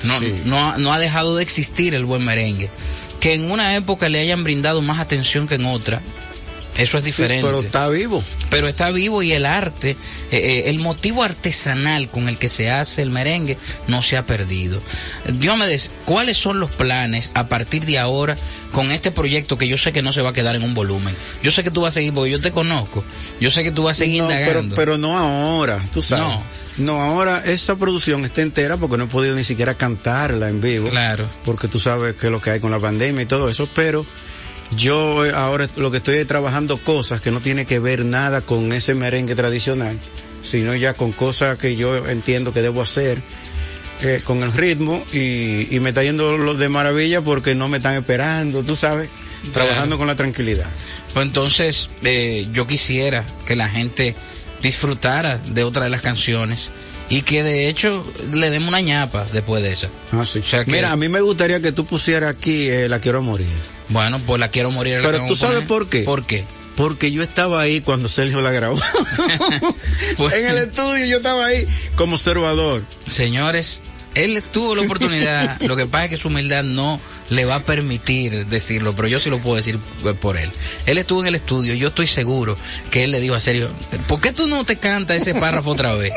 No, 0.05 0.21
no, 0.45 0.77
no 0.77 0.93
ha 0.93 0.99
dejado 0.99 1.35
de 1.37 1.43
existir 1.43 1.95
el 1.95 2.05
buen 2.05 2.23
merengue. 2.25 2.69
Que 3.23 3.33
en 3.35 3.51
una 3.51 3.77
época 3.77 4.09
le 4.11 4.21
hayan 4.21 4.43
brindado 4.45 4.83
más 4.83 4.99
atención 5.01 5.47
que 5.49 5.55
en 5.55 5.65
otra, 5.67 6.03
eso 6.77 6.99
es 6.99 7.05
diferente. 7.05 7.47
pero 7.47 7.61
está 7.61 7.89
vivo. 7.89 8.23
Pero 8.51 8.67
está 8.67 8.91
vivo 8.91 9.23
y 9.23 9.33
el 9.33 9.47
arte, 9.47 9.91
eh, 9.91 9.97
eh, 10.33 10.63
el 10.71 10.79
motivo 10.81 11.23
artesanal 11.23 12.09
con 12.09 12.29
el 12.29 12.37
que 12.39 12.49
se 12.49 12.71
hace 12.71 13.01
el 13.03 13.11
merengue 13.11 13.57
no 13.89 14.03
se 14.03 14.17
ha 14.17 14.27
perdido. 14.27 14.81
Diomedes, 15.35 15.91
¿cuáles 16.05 16.37
son 16.39 16.59
los 16.61 16.71
planes 16.71 17.31
a 17.35 17.47
partir 17.49 17.85
de 17.85 17.99
ahora 17.99 18.37
con 18.73 18.91
este 18.91 19.11
proyecto 19.13 19.57
que 19.59 19.69
yo 19.69 19.77
sé 19.77 19.93
que 19.93 20.03
no 20.03 20.13
se 20.13 20.23
va 20.23 20.31
a 20.31 20.33
quedar 20.33 20.57
en 20.57 20.63
un 20.65 20.75
volumen? 20.75 21.15
Yo 21.43 21.51
sé 21.53 21.63
que 21.63 21.71
tú 21.71 21.83
vas 21.83 21.91
a 21.95 22.01
seguir, 22.01 22.13
porque 22.15 22.31
yo 22.31 22.41
te 22.41 22.51
conozco. 22.53 23.05
Yo 23.39 23.51
sé 23.51 23.63
que 23.63 23.71
tú 23.71 23.85
vas 23.85 23.99
a 23.99 24.01
seguir 24.01 24.23
No, 24.23 24.29
pero, 24.29 24.41
indagando. 24.41 24.75
pero 24.75 24.99
no 24.99 25.17
ahora, 25.17 25.81
tú 25.93 26.01
sabes. 26.03 26.25
No. 26.25 26.43
No. 26.85 27.01
ahora 27.01 27.43
esa 27.45 27.77
producción 27.77 28.25
está 28.25 28.43
entera 28.43 28.77
porque 28.77 28.97
no 28.97 29.05
he 29.05 29.09
podido 29.09 29.35
ni 29.35 29.45
siquiera 29.45 29.75
cantarla 29.75 30.49
en 30.49 30.61
vivo. 30.61 30.89
Claro. 30.89 31.27
Porque 31.45 31.69
tú 31.69 31.79
sabes 31.79 32.17
que 32.17 32.27
es 32.27 32.33
lo 32.33 32.41
que 32.41 32.51
hay 32.51 32.61
con 32.61 32.71
la 32.71 32.79
pandemia 32.79 33.23
y 33.23 33.27
todo 33.27 33.49
eso, 33.49 33.69
pero 33.75 34.05
yo 34.77 35.25
eh, 35.27 35.33
ahora 35.35 35.69
lo 35.77 35.91
que 35.91 35.99
estoy 35.99 36.19
es 36.19 36.27
trabajando 36.27 36.79
cosas 36.79 37.21
que 37.21 37.31
no 37.31 37.41
tiene 37.41 37.67
que 37.67 37.79
ver 37.79 38.05
nada 38.05 38.41
con 38.41 38.73
ese 38.73 38.95
merengue 38.95 39.35
tradicional, 39.35 39.99
sino 40.43 40.75
ya 40.75 40.95
con 40.95 41.13
cosas 41.13 41.59
que 41.59 41.77
yo 41.77 42.07
entiendo 42.09 42.53
que 42.53 42.63
debo 42.63 42.83
hacer 42.83 43.19
eh, 44.03 44.21
con 44.25 44.43
el 44.43 44.53
ritmo 44.53 45.03
y, 45.13 45.75
y 45.75 45.81
me 45.81 45.91
está 45.91 46.03
yendo 46.03 46.37
lo 46.37 46.55
de 46.55 46.69
maravilla 46.69 47.21
porque 47.21 47.55
no 47.55 47.69
me 47.69 47.77
están 47.79 47.95
esperando, 47.95 48.63
tú 48.63 48.75
sabes, 48.75 49.09
trabajando 49.53 49.99
con 49.99 50.07
la 50.07 50.17
tranquilidad. 50.17 50.67
Pues 51.13 51.27
entonces, 51.27 51.91
eh, 52.03 52.49
yo 52.53 52.67
quisiera 52.67 53.25
que 53.47 53.57
la 53.57 53.69
gente 53.69 54.15
disfrutara 54.63 55.39
de 55.49 55.65
otra 55.65 55.85
de 55.85 55.91
las 55.91 56.03
canciones 56.03 56.71
y 57.11 57.23
que 57.23 57.43
de 57.43 57.69
hecho 57.69 58.05
le 58.33 58.51
demos 58.51 58.69
una 58.69 58.81
ñapa 58.81 59.27
después 59.33 59.63
de 59.63 59.73
esa. 59.73 59.89
Ah, 60.13 60.25
sí. 60.25 60.39
O 60.39 60.43
sea 60.47 60.65
que- 60.65 60.71
Mira, 60.71 60.93
a 60.93 60.97
mí 60.97 61.09
me 61.09 61.21
gustaría 61.21 61.61
que 61.61 61.73
tú 61.73 61.85
pusieras 61.85 62.35
aquí 62.35 62.69
eh, 62.69 62.89
La 62.89 63.01
Quiero 63.01 63.21
Morir. 63.23 63.47
Bueno, 63.89 64.19
pues 64.25 64.41
la 64.41 64.49
quiero 64.49 64.71
morir. 64.71 65.01
Pero 65.03 65.27
tú 65.27 65.37
sabes 65.37 65.57
poner. 65.57 65.69
por 65.69 65.89
qué. 65.89 66.03
¿Por 66.05 66.25
qué? 66.25 66.45
Porque 66.77 67.13
yo 67.13 67.23
estaba 67.23 67.61
ahí 67.61 67.83
cuando 67.83 68.09
Sergio 68.09 68.41
la 68.41 68.51
grabó. 68.53 68.81
Pues- 70.17 70.35
en 70.35 70.47
el 70.47 70.59
estudio 70.59 71.05
yo 71.07 71.17
estaba 71.19 71.45
ahí 71.47 71.67
como 71.97 72.15
observador. 72.17 72.83
Señores, 73.07 73.83
él 74.15 74.43
tuvo 74.53 74.75
la 74.75 74.83
oportunidad, 74.83 75.61
lo 75.67 75.77
que 75.77 75.87
pasa 75.87 76.05
es 76.05 76.11
que 76.11 76.17
su 76.17 76.29
humildad 76.29 76.65
no 76.65 77.01
le 77.31 77.45
va 77.45 77.57
a 77.57 77.61
permitir 77.61 78.47
decirlo, 78.47 78.95
pero 78.95 79.09
yo 79.09 79.19
sí 79.19 79.31
lo 79.31 79.39
puedo 79.39 79.57
decir 79.57 79.79
eh, 80.05 80.15
por 80.15 80.37
él. 80.37 80.51
Él 80.87 80.99
estuvo 80.99 81.23
en 81.23 81.29
el 81.29 81.35
estudio, 81.35 81.75
yo 81.75 81.89
estoy 81.89 82.07
seguro 82.07 82.57
que 82.91 83.05
él 83.05 83.11
le 83.11 83.21
dijo 83.21 83.35
a 83.35 83.41
Sergio, 83.41 83.71
¿por 84.09 84.21
qué 84.21 84.33
tú 84.33 84.47
no 84.47 84.65
te 84.65 84.77
cantas 84.77 85.17
ese 85.17 85.35
párrafo 85.35 85.71
otra 85.71 85.95
vez? 85.95 86.13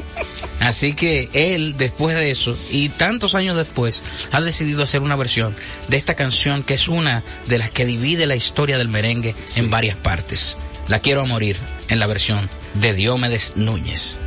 Así 0.60 0.94
que 0.94 1.30
él, 1.34 1.76
después 1.78 2.16
de 2.16 2.32
eso, 2.32 2.58
y 2.72 2.90
tantos 2.90 3.36
años 3.36 3.56
después, 3.56 4.04
ha 4.32 4.42
decidido 4.42 4.84
hacer 4.84 5.02
una 5.02 5.16
versión 5.16 5.56
de 5.90 5.98
esta 5.98 6.16
canción 6.16 6.64
que 6.64 6.74
es 6.74 6.88
una 6.88 7.24
de 7.48 7.58
las 7.58 7.70
que 7.70 7.86
divide 7.86 8.26
la 8.26 8.36
historia 8.36 8.78
del 8.78 8.90
merengue 8.90 9.36
en 9.58 9.70
varias 9.70 9.96
partes. 9.96 10.58
La 10.88 11.00
quiero 11.00 11.22
a 11.22 11.26
morir 11.26 11.58
en 11.90 12.00
la 12.00 12.08
versión 12.08 12.50
de 12.76 12.94
Diomedes 12.94 13.54
Núñez. 13.56 14.20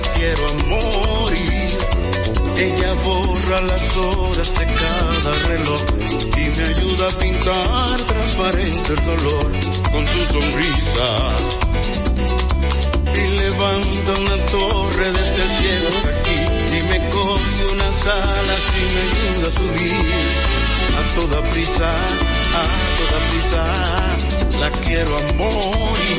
La 0.00 0.12
quiero 0.12 0.46
a 0.46 0.52
morir. 0.64 1.78
Ella 2.56 2.94
borra 3.04 3.60
las 3.62 3.96
horas 3.96 4.54
de 4.54 4.66
cada 4.66 5.32
reloj 5.48 5.82
y 6.36 6.44
me 6.56 6.64
ayuda 6.66 7.06
a 7.06 7.18
pintar 7.18 8.00
transparente 8.06 8.92
el 8.92 9.04
dolor 9.04 9.50
con 9.92 10.06
su 10.06 10.20
sonrisa. 10.32 11.08
Y 13.14 13.26
levanta 13.42 14.10
una 14.20 14.36
torre 14.46 15.10
desde 15.10 15.42
el 15.42 15.48
cielo 15.58 15.88
aquí 16.12 16.38
y 16.76 16.82
me 16.90 17.10
coge 17.10 17.64
unas 17.72 18.06
alas 18.06 18.62
y 18.76 18.84
me 18.94 19.00
ayuda 19.08 19.48
a 19.48 19.50
subir 19.50 19.96
a 20.98 21.02
toda 21.14 21.50
prisa, 21.50 21.90
a 21.90 22.64
toda 22.98 23.18
prisa, 23.30 23.62
la 24.60 24.70
quiero 24.82 25.16
a. 25.16 26.17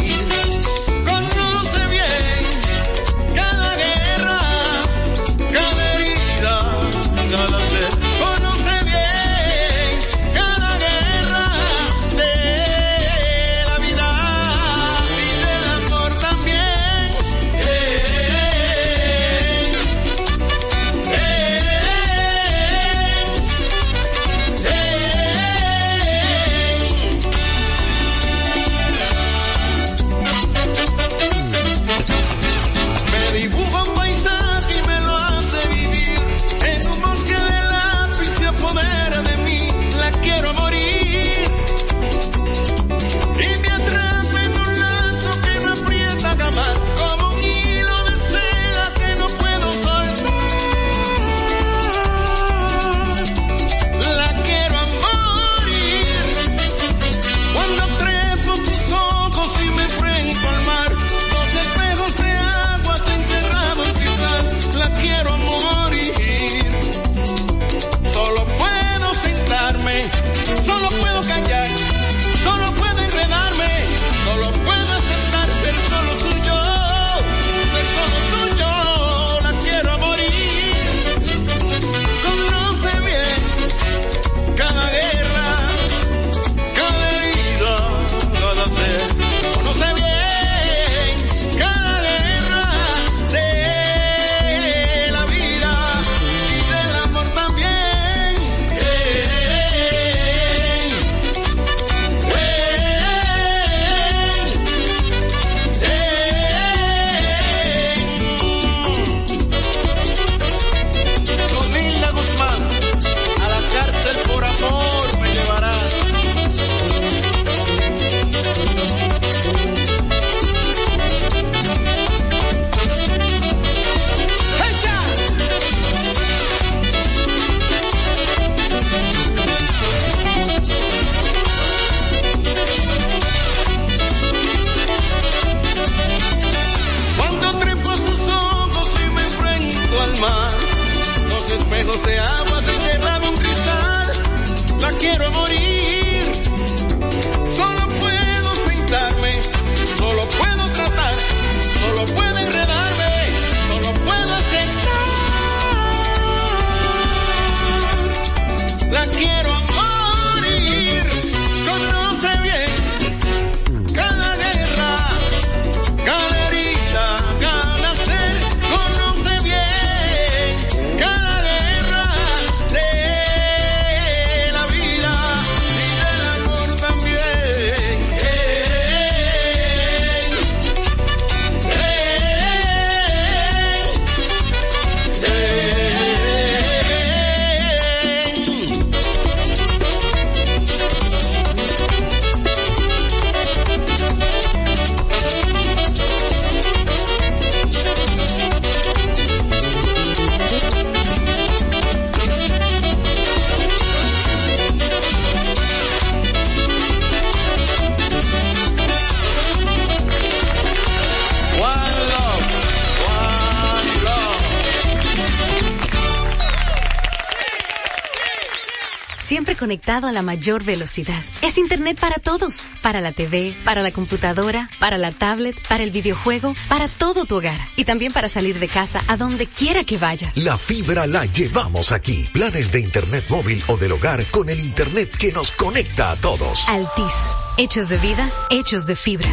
la 220.19 220.23
mayor 220.23 220.65
velocidad. 220.65 221.23
Es 221.41 221.57
Internet 221.57 221.97
para 221.97 222.17
todos, 222.17 222.65
para 222.81 222.99
la 222.99 223.13
TV, 223.13 223.55
para 223.63 223.81
la 223.81 223.91
computadora, 223.91 224.69
para 224.77 224.97
la 224.97 225.13
tablet, 225.13 225.55
para 225.69 225.81
el 225.81 225.91
videojuego, 225.91 226.55
para 226.67 226.89
todo 226.89 227.23
tu 227.23 227.37
hogar 227.37 227.57
y 227.77 227.85
también 227.85 228.11
para 228.11 228.27
salir 228.27 228.59
de 228.59 228.67
casa 228.67 229.01
a 229.07 229.15
donde 229.15 229.47
quiera 229.47 229.85
que 229.85 229.97
vayas. 229.97 230.35
La 230.35 230.57
fibra 230.57 231.07
la 231.07 231.25
llevamos 231.25 231.93
aquí. 231.93 232.27
Planes 232.33 232.73
de 232.73 232.81
Internet 232.81 233.27
móvil 233.29 233.63
o 233.67 233.77
del 233.77 233.93
hogar 233.93 234.25
con 234.25 234.49
el 234.49 234.59
Internet 234.59 235.09
que 235.17 235.31
nos 235.31 235.53
conecta 235.53 236.11
a 236.11 236.17
todos. 236.17 236.67
Altis, 236.67 237.15
hechos 237.57 237.87
de 237.87 237.97
vida, 237.99 238.29
hechos 238.49 238.85
de 238.87 238.97
fibra 238.97 239.29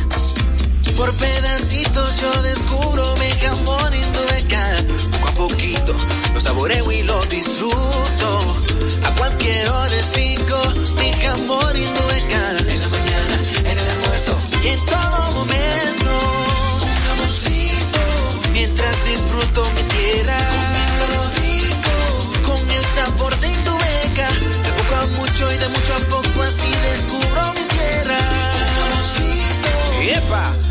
por 0.96 1.14
pedacitos 1.16 2.20
yo 2.20 2.42
descubro 2.42 3.04
mi 3.16 3.30
jamón 3.40 3.94
y 3.94 4.00
tu 4.00 4.20
beca. 4.32 4.76
Poco 5.12 5.28
a 5.28 5.48
poquito 5.48 5.94
lo 6.34 6.40
saboreo 6.40 6.90
y 6.90 7.02
lo 7.02 7.24
disfruto. 7.26 8.62
A 9.04 9.14
cualquier 9.16 9.68
hora 9.68 9.94
es 9.94 10.10
cinco, 10.14 10.58
mi 10.98 11.12
jamón 11.12 11.76
y 11.76 11.84
tu 11.84 12.02
beca. 12.06 12.40
En 12.66 12.80
la 12.80 12.88
mañana, 12.88 13.36
en 13.64 13.78
el 13.78 13.90
almuerzo 13.90 14.36
y 14.64 14.68
en 14.68 14.84
todo 14.86 15.30
momento. 15.32 16.10
Un 16.82 16.94
jamoncito 17.06 18.00
mientras 18.52 19.04
disfruto 19.04 19.62
mi 19.76 19.82
tierra. 19.82 20.38
Comiendo 21.00 21.18
rico 21.42 21.94
con 22.46 22.70
el 22.70 22.84
sabor 22.96 23.36
de 23.38 23.48
tu 23.48 23.72
beca. 23.76 24.28
De 24.64 24.70
poco 24.78 24.94
a 24.96 25.06
mucho 25.20 25.52
y 25.52 25.56
de 25.58 25.68
mucho 25.68 25.94
a 25.94 25.98
poco 26.08 26.42
así 26.42 26.70
descubro 26.90 27.52
mi 27.54 27.64
tierra. 27.76 28.18
Un 28.86 30.08
¡Epa! 30.08 30.65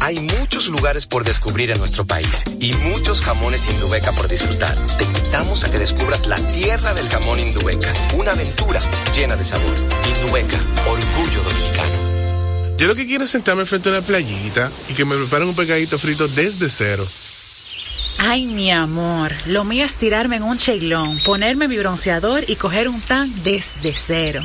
Hay 0.00 0.18
muchos 0.18 0.66
lugares 0.66 1.06
por 1.06 1.22
descubrir 1.22 1.70
en 1.70 1.78
nuestro 1.78 2.04
país 2.04 2.42
y 2.58 2.72
muchos 2.72 3.20
jamones 3.20 3.68
Indubeca 3.70 4.10
por 4.10 4.26
disfrutar. 4.26 4.76
Te 4.98 5.04
invitamos 5.04 5.62
a 5.62 5.70
que 5.70 5.78
descubras 5.78 6.26
la 6.26 6.34
tierra 6.48 6.92
del 6.92 7.08
jamón 7.08 7.38
Indubeca, 7.38 7.92
una 8.16 8.32
aventura 8.32 8.80
llena 9.14 9.36
de 9.36 9.44
sabor. 9.44 9.72
Indubeca, 10.16 10.58
orgullo 10.84 11.42
dominicano. 11.44 12.76
Yo 12.76 12.88
lo 12.88 12.96
que 12.96 13.06
quiero 13.06 13.22
es 13.22 13.30
sentarme 13.30 13.66
frente 13.66 13.88
a 13.88 13.92
una 13.92 14.02
playita 14.02 14.68
y 14.88 14.94
que 14.94 15.04
me 15.04 15.14
preparen 15.14 15.46
un 15.46 15.54
pegadito 15.54 15.96
frito 15.96 16.26
desde 16.26 16.68
cero. 16.68 17.06
Ay, 18.18 18.46
mi 18.46 18.72
amor, 18.72 19.32
lo 19.46 19.62
mío 19.62 19.84
es 19.84 19.94
tirarme 19.94 20.36
en 20.36 20.42
un 20.42 20.58
cheilón, 20.58 21.20
ponerme 21.20 21.68
mi 21.68 21.78
bronceador 21.78 22.42
y 22.48 22.56
coger 22.56 22.88
un 22.88 23.00
tan 23.00 23.32
desde 23.44 23.94
cero. 23.96 24.44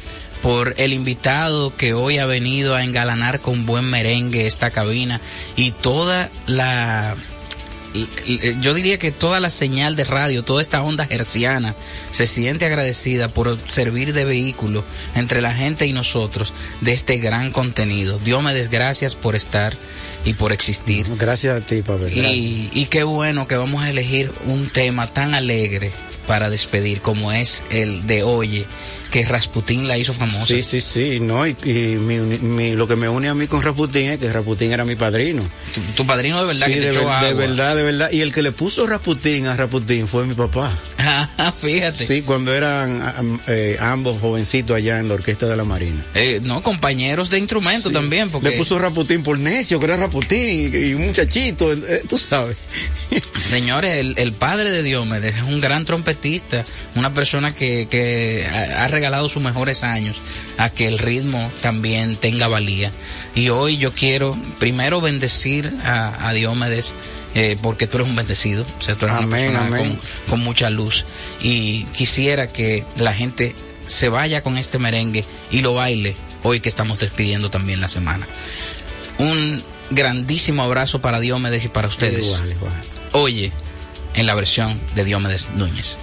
por 0.41 0.73
el 0.77 0.93
invitado 0.93 1.75
que 1.75 1.93
hoy 1.93 2.17
ha 2.17 2.25
venido 2.25 2.75
a 2.75 2.83
engalanar 2.83 3.39
con 3.41 3.65
buen 3.65 3.85
merengue 3.85 4.47
esta 4.47 4.71
cabina 4.71 5.21
y 5.55 5.71
toda 5.71 6.29
la 6.47 7.15
yo 8.61 8.73
diría 8.73 8.97
que 8.97 9.11
toda 9.11 9.39
la 9.39 9.49
señal 9.49 9.95
de 9.95 10.03
radio, 10.03 10.43
toda 10.43 10.61
esta 10.61 10.81
onda 10.81 11.07
herciana 11.09 11.75
se 12.11 12.27
siente 12.27 12.65
agradecida 12.65 13.29
por 13.29 13.57
servir 13.67 14.13
de 14.13 14.25
vehículo 14.25 14.83
entre 15.15 15.41
la 15.41 15.53
gente 15.53 15.85
y 15.85 15.93
nosotros 15.93 16.53
de 16.81 16.93
este 16.93 17.17
gran 17.17 17.51
contenido. 17.51 18.19
Dios 18.19 18.41
me 18.43 18.53
des 18.53 18.69
gracias 18.69 19.15
por 19.15 19.35
estar 19.35 19.73
y 20.25 20.33
por 20.33 20.51
existir. 20.51 21.05
Gracias 21.17 21.61
a 21.61 21.65
ti, 21.65 21.81
Pablo. 21.81 22.07
Y, 22.07 22.69
y 22.73 22.85
qué 22.85 23.03
bueno 23.03 23.47
que 23.47 23.55
vamos 23.55 23.83
a 23.83 23.89
elegir 23.89 24.31
un 24.45 24.69
tema 24.69 25.07
tan 25.07 25.33
alegre 25.33 25.91
para 26.27 26.49
despedir 26.49 27.01
como 27.01 27.31
es 27.31 27.65
el 27.71 28.07
de 28.07 28.23
Oye 28.23 28.65
que 29.11 29.25
Rasputín 29.25 29.87
la 29.87 29.97
hizo 29.97 30.13
famosa. 30.13 30.45
Sí, 30.45 30.63
sí, 30.63 30.79
sí, 30.79 31.19
no, 31.19 31.45
y, 31.45 31.53
mi, 31.65 32.71
lo 32.75 32.87
que 32.87 32.95
me 32.95 33.09
une 33.09 33.27
a 33.27 33.35
mí 33.35 33.45
con 33.47 33.61
Rasputín 33.61 34.09
es 34.09 34.19
que 34.19 34.31
Rasputín 34.31 34.71
era 34.71 34.85
mi 34.85 34.95
padrino. 34.95 35.43
Tu, 35.97 36.05
padrino 36.05 36.39
de 36.39 36.47
verdad 36.47 36.67
sí, 36.67 36.73
que 36.73 36.79
te 36.79 36.85
de, 36.85 36.91
echó 36.91 37.01
agua. 37.01 37.27
de 37.27 37.33
verdad, 37.33 37.75
de 37.81 37.91
verdad, 37.91 38.11
y 38.11 38.21
el 38.21 38.31
que 38.31 38.43
le 38.43 38.51
puso 38.51 38.85
Rasputín 38.85 39.47
a 39.47 39.55
Rasputín 39.55 40.07
fue 40.07 40.25
mi 40.25 40.35
papá. 40.35 40.71
Ah, 40.99 41.51
fíjate. 41.59 42.05
Sí, 42.05 42.21
cuando 42.21 42.53
eran 42.53 43.41
eh, 43.47 43.77
ambos 43.79 44.19
jovencitos 44.21 44.77
allá 44.77 44.99
en 44.99 45.07
la 45.07 45.15
orquesta 45.15 45.47
de 45.47 45.55
la 45.55 45.63
Marina. 45.63 46.03
Eh, 46.13 46.39
no, 46.43 46.61
compañeros 46.61 47.29
de 47.31 47.39
instrumento 47.39 47.89
sí. 47.89 47.93
también, 47.93 48.29
porque... 48.29 48.49
Le 48.49 48.57
puso 48.57 48.77
Rasputín 48.77 49.23
por 49.23 49.39
necio, 49.39 49.79
que 49.79 49.85
era 49.85 49.97
Rasputín, 49.97 50.71
y, 50.73 50.93
un 50.93 51.07
muchachito, 51.07 51.73
eh, 51.73 52.03
tú 52.07 52.17
sabes. 52.17 52.55
Señores, 53.39 53.97
el, 53.97 54.13
el, 54.17 54.33
padre 54.33 54.69
de 54.69 54.83
Diomedes 54.83 55.35
es 55.35 55.43
un 55.43 55.59
gran 55.59 55.83
trompetista, 55.85 56.63
una 56.95 57.13
persona 57.13 57.53
que, 57.53 57.87
que 57.89 58.47
ha, 58.47 58.85
ha 58.85 58.87
regalado 58.89 59.27
sus 59.27 59.41
mejores 59.41 59.83
años 59.83 60.17
a 60.57 60.69
que 60.69 60.87
el 60.87 60.99
ritmo 60.99 61.51
también 61.61 62.15
tenga 62.15 62.47
valía. 62.47 62.91
Y 63.33 63.49
hoy 63.49 63.77
yo 63.77 63.93
quiero 63.93 64.37
primero 64.59 65.01
bendecir 65.01 65.73
a, 65.83 66.27
a 66.27 66.33
Diomedes. 66.33 66.93
Eh, 67.33 67.57
porque 67.61 67.87
tú 67.87 67.97
eres 67.97 68.09
un 68.09 68.15
bendecido, 68.15 68.65
o 68.77 68.81
sea, 68.81 68.95
tú 68.95 69.05
eres 69.05 69.17
amén, 69.19 69.51
una 69.51 69.61
persona 69.61 69.77
con, 69.77 69.99
con, 70.29 70.39
mucha 70.41 70.69
luz. 70.69 71.05
Y 71.41 71.83
quisiera 71.85 72.47
que 72.47 72.83
la 72.97 73.13
gente 73.13 73.55
se 73.87 74.09
vaya 74.09 74.43
con 74.43 74.57
este 74.57 74.79
merengue 74.79 75.23
y 75.49 75.61
lo 75.61 75.73
baile 75.73 76.15
hoy 76.43 76.59
que 76.59 76.69
estamos 76.69 76.99
despidiendo 76.99 77.49
también 77.49 77.79
la 77.79 77.87
semana. 77.87 78.27
Un 79.17 79.63
grandísimo 79.91 80.63
abrazo 80.63 80.99
para 80.99 81.19
Diomedes 81.19 81.63
y 81.63 81.69
para 81.69 81.87
ustedes. 81.87 82.27
Igual, 82.27 82.51
igual. 82.51 82.73
Oye, 83.13 83.51
en 84.15 84.25
la 84.25 84.33
versión 84.33 84.79
de 84.95 85.03
Diomedes 85.03 85.49
Núñez. 85.55 85.97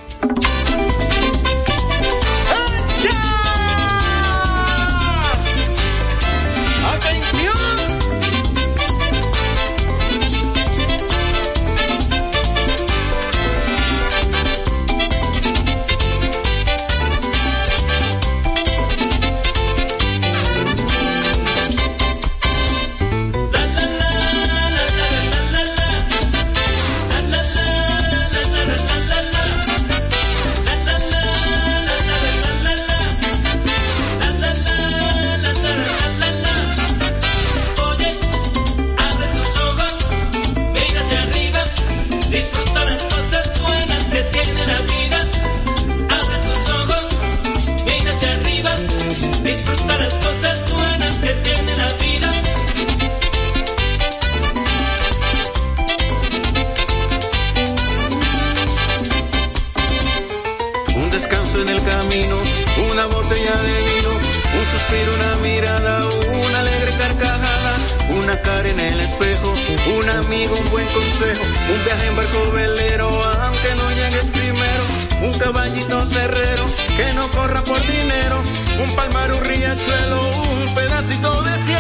una 68.29 68.43
cara 68.43 68.69
en 68.69 68.79
el 68.79 69.01
espejo, 69.01 69.55
un 69.97 70.11
amigo, 70.11 70.55
un 70.55 70.71
buen 70.71 70.87
consejo, 70.89 71.45
un 71.73 71.85
viaje 71.85 72.07
en 72.09 72.17
barco 72.17 72.51
velero, 72.53 73.09
aunque 73.41 73.75
no 73.77 73.91
llegues 73.93 74.27
primero, 74.27 74.85
un 75.23 75.39
caballito 75.39 76.03
cerrero, 76.07 76.67
que 76.95 77.11
no 77.15 77.31
corra 77.31 77.65
por 77.65 77.81
dinero, 77.81 78.43
un 78.83 78.95
palmar, 78.95 79.33
un 79.33 79.43
riachuelo, 79.47 80.21
un 80.43 80.75
pedacito 80.75 81.43
de 81.43 81.53
cielo. 81.65 81.78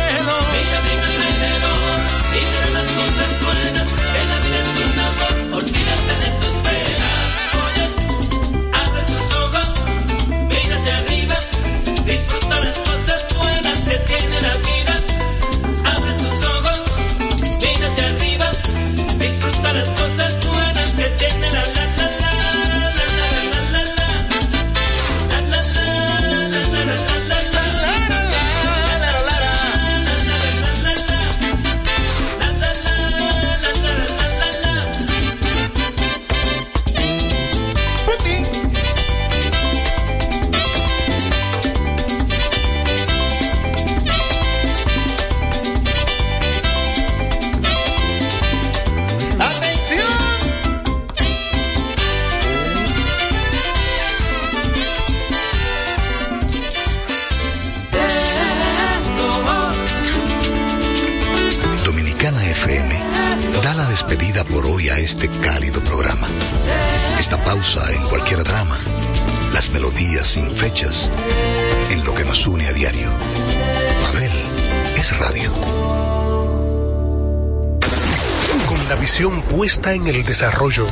Puesta 79.68 79.92
en 79.92 80.06
el 80.06 80.24
desarrollo. 80.24 80.86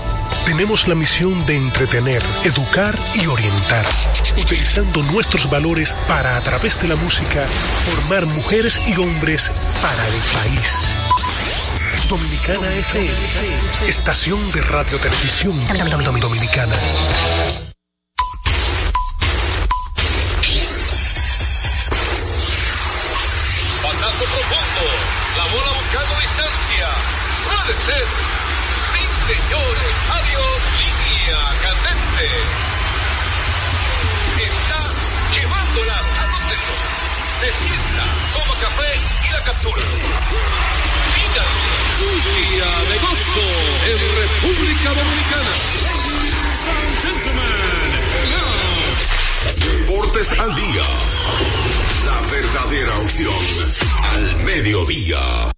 Tenemos 0.45 0.87
la 0.87 0.95
misión 0.95 1.47
de 1.47 1.57
entretener, 1.57 2.22
educar 2.45 2.95
y 3.14 3.27
orientar, 3.27 3.87
utilizando 4.37 5.03
nuestros 5.05 5.49
valores 5.49 5.97
para, 6.07 6.37
a 6.37 6.41
través 6.43 6.79
de 6.79 6.89
la 6.89 6.97
música, 6.97 7.47
formar 7.87 8.27
mujeres 8.27 8.79
y 8.87 8.93
hombres 9.01 9.51
para 9.81 10.07
el 10.07 10.12
país. 10.12 10.91
Dominicana 12.11 12.70
FM, 12.74 13.89
estación 13.89 14.53
de 14.53 14.61
radio 14.61 14.99
televisión 14.99 15.59
dominicana. 16.20 16.77
Patazo 23.83 24.24
profundo, 24.35 24.87
la 25.39 25.45
bola 25.47 25.72
buscando 25.81 26.20
distancia. 26.20 26.89
Puede 27.49 27.74
ser. 27.87 28.45
Señores, 29.27 29.95
adiós, 30.09 30.59
línea 30.79 31.41
candente. 31.62 32.27
Está 34.47 34.81
llevándola 35.35 35.99
a 35.99 36.27
donde 36.31 36.57
no. 36.57 36.74
Se 37.41 37.49
sienta, 37.51 38.05
toma 38.33 38.55
café 38.61 38.91
y 39.27 39.33
la 39.33 39.43
captura. 39.43 39.83
Día 42.07 42.70
de 42.89 42.99
gozo 43.01 43.47
en 43.91 43.99
República 44.16 44.89
Dominicana. 44.95 45.53
Deportes 49.57 50.29
al 50.39 50.55
día. 50.55 50.87
La 52.05 52.20
verdadera 52.31 52.99
opción 53.01 53.35
al 54.12 54.37
mediodía. 54.45 55.55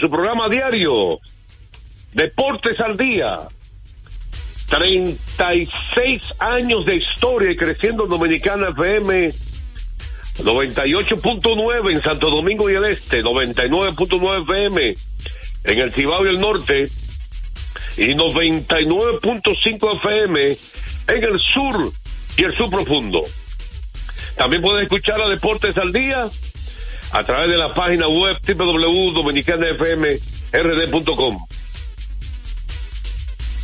Su 0.00 0.08
programa 0.08 0.48
diario 0.48 1.20
Deportes 2.12 2.80
al 2.80 2.96
Día. 2.96 3.38
36 4.68 6.34
años 6.38 6.86
de 6.86 6.96
historia 6.96 7.50
y 7.50 7.56
creciendo 7.56 8.04
en 8.04 8.10
Dominicana 8.10 8.68
FM 8.68 9.30
98.9 10.38 11.92
en 11.92 12.02
Santo 12.02 12.30
Domingo 12.30 12.70
y 12.70 12.74
el 12.74 12.84
Este, 12.84 13.22
99.9 13.22 14.42
FM 14.42 14.94
en 15.64 15.78
el 15.78 15.92
Cibao 15.92 16.24
y 16.24 16.30
el 16.30 16.40
Norte 16.40 16.88
y 17.96 18.14
99.5 18.14 19.96
FM 19.96 20.56
en 21.08 21.24
el 21.24 21.38
sur 21.38 21.92
y 22.36 22.44
el 22.44 22.54
sur 22.54 22.70
profundo. 22.70 23.22
También 24.36 24.62
pueden 24.62 24.84
escuchar 24.84 25.20
a 25.20 25.28
Deportes 25.28 25.76
al 25.76 25.92
Día 25.92 26.28
a 27.12 27.24
través 27.24 27.48
de 27.48 27.56
la 27.56 27.72
página 27.72 28.06
web 28.08 28.36
www.dominicanafmrd.com. 28.46 31.38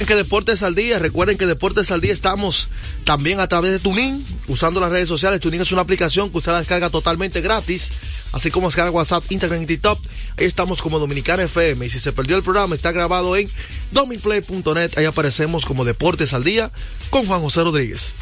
que 0.06 0.14
Deportes 0.14 0.62
al 0.62 0.74
Día, 0.74 0.98
recuerden 0.98 1.38
que 1.38 1.46
Deportes 1.46 1.90
al 1.90 2.00
Día 2.00 2.12
estamos 2.12 2.68
también 3.04 3.40
a 3.40 3.48
través 3.48 3.72
de 3.72 3.78
Tunin, 3.78 4.24
usando 4.46 4.80
las 4.80 4.90
redes 4.90 5.08
sociales. 5.08 5.40
Tunin 5.40 5.62
es 5.62 5.72
una 5.72 5.82
aplicación 5.82 6.30
que 6.30 6.38
usted 6.38 6.52
la 6.52 6.58
descarga 6.58 6.90
totalmente 6.90 7.40
gratis, 7.40 7.92
así 8.32 8.50
como 8.50 8.68
descarga 8.68 8.90
WhatsApp, 8.90 9.24
Instagram 9.30 9.62
y 9.62 9.66
TikTok. 9.66 9.98
Ahí 10.38 10.44
estamos 10.44 10.82
como 10.82 10.98
Dominicana 10.98 11.44
FM. 11.44 11.86
Y 11.86 11.90
si 11.90 11.98
se 11.98 12.12
perdió 12.12 12.36
el 12.36 12.42
programa, 12.42 12.74
está 12.74 12.92
grabado 12.92 13.36
en 13.36 13.48
dominplay.net. 13.92 14.98
Ahí 14.98 15.06
aparecemos 15.06 15.64
como 15.64 15.84
Deportes 15.84 16.34
al 16.34 16.44
Día 16.44 16.70
con 17.10 17.26
Juan 17.26 17.40
José 17.40 17.62
Rodríguez. 17.62 18.14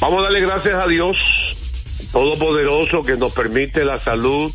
Vamos 0.00 0.20
a 0.20 0.24
darle 0.24 0.40
gracias 0.40 0.74
a 0.74 0.86
Dios 0.86 1.18
Todopoderoso 2.16 3.02
que 3.02 3.14
nos 3.18 3.34
permite 3.34 3.84
la 3.84 3.98
salud, 3.98 4.50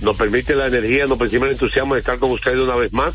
nos 0.00 0.16
permite 0.16 0.54
la 0.54 0.68
energía, 0.68 1.04
nos 1.04 1.18
permite 1.18 1.44
el 1.44 1.52
entusiasmo 1.52 1.92
de 1.92 2.00
estar 2.00 2.18
con 2.18 2.30
ustedes 2.30 2.56
una 2.56 2.76
vez 2.76 2.94
más. 2.94 3.14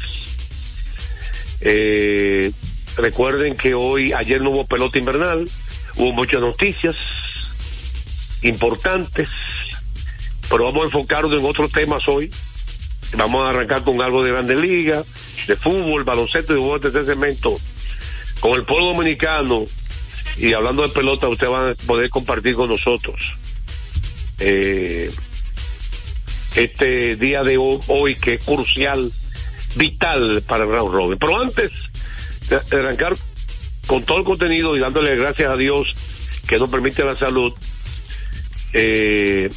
Eh, 1.61 2.51
recuerden 2.97 3.57
que 3.57 3.73
hoy, 3.73 4.13
ayer 4.13 4.43
no 4.43 4.51
hubo 4.51 4.67
pelota 4.67 4.99
invernal, 4.99 5.49
hubo 5.95 6.11
muchas 6.11 6.39
noticias 6.39 6.97
importantes, 8.43 9.31
pero 10.47 10.65
vamos 10.65 10.83
a 10.83 10.85
enfocarnos 10.85 11.33
en 11.33 11.45
otros 11.49 11.71
temas 11.71 12.07
hoy. 12.07 12.29
Vamos 13.17 13.41
a 13.41 13.49
arrancar 13.49 13.83
con 13.83 14.03
algo 14.03 14.23
de 14.23 14.33
Grande 14.33 14.55
Liga, 14.55 15.03
de 15.47 15.55
fútbol, 15.55 16.03
baloncesto 16.03 16.53
y 16.53 16.59
juegos 16.59 16.81
de 16.81 16.87
este 16.89 17.05
segmento 17.07 17.55
con 18.39 18.51
el 18.51 18.65
pueblo 18.65 18.89
dominicano 18.89 19.65
y 20.37 20.53
hablando 20.53 20.83
de 20.83 20.89
pelota, 20.89 21.27
usted 21.27 21.47
va 21.47 21.71
a 21.71 21.75
poder 21.75 22.09
compartir 22.09 22.55
con 22.55 22.69
nosotros 22.69 23.33
eh, 24.39 25.11
este 26.55 27.15
día 27.15 27.43
de 27.43 27.57
hoy, 27.57 28.15
que 28.15 28.35
es 28.35 28.43
crucial, 28.43 29.11
vital 29.75 30.43
para 30.47 30.63
el 30.63 30.69
round 30.69 30.93
robin. 30.93 31.17
Pero 31.19 31.39
antes 31.39 31.71
de 32.49 32.77
arrancar 32.77 33.15
con 33.87 34.03
todo 34.03 34.19
el 34.19 34.23
contenido 34.23 34.75
y 34.75 34.79
dándole 34.79 35.15
gracias 35.15 35.51
a 35.51 35.57
Dios 35.57 35.95
que 36.47 36.57
nos 36.57 36.69
permite 36.69 37.03
la 37.03 37.15
salud, 37.15 37.53
eh, 38.73 39.49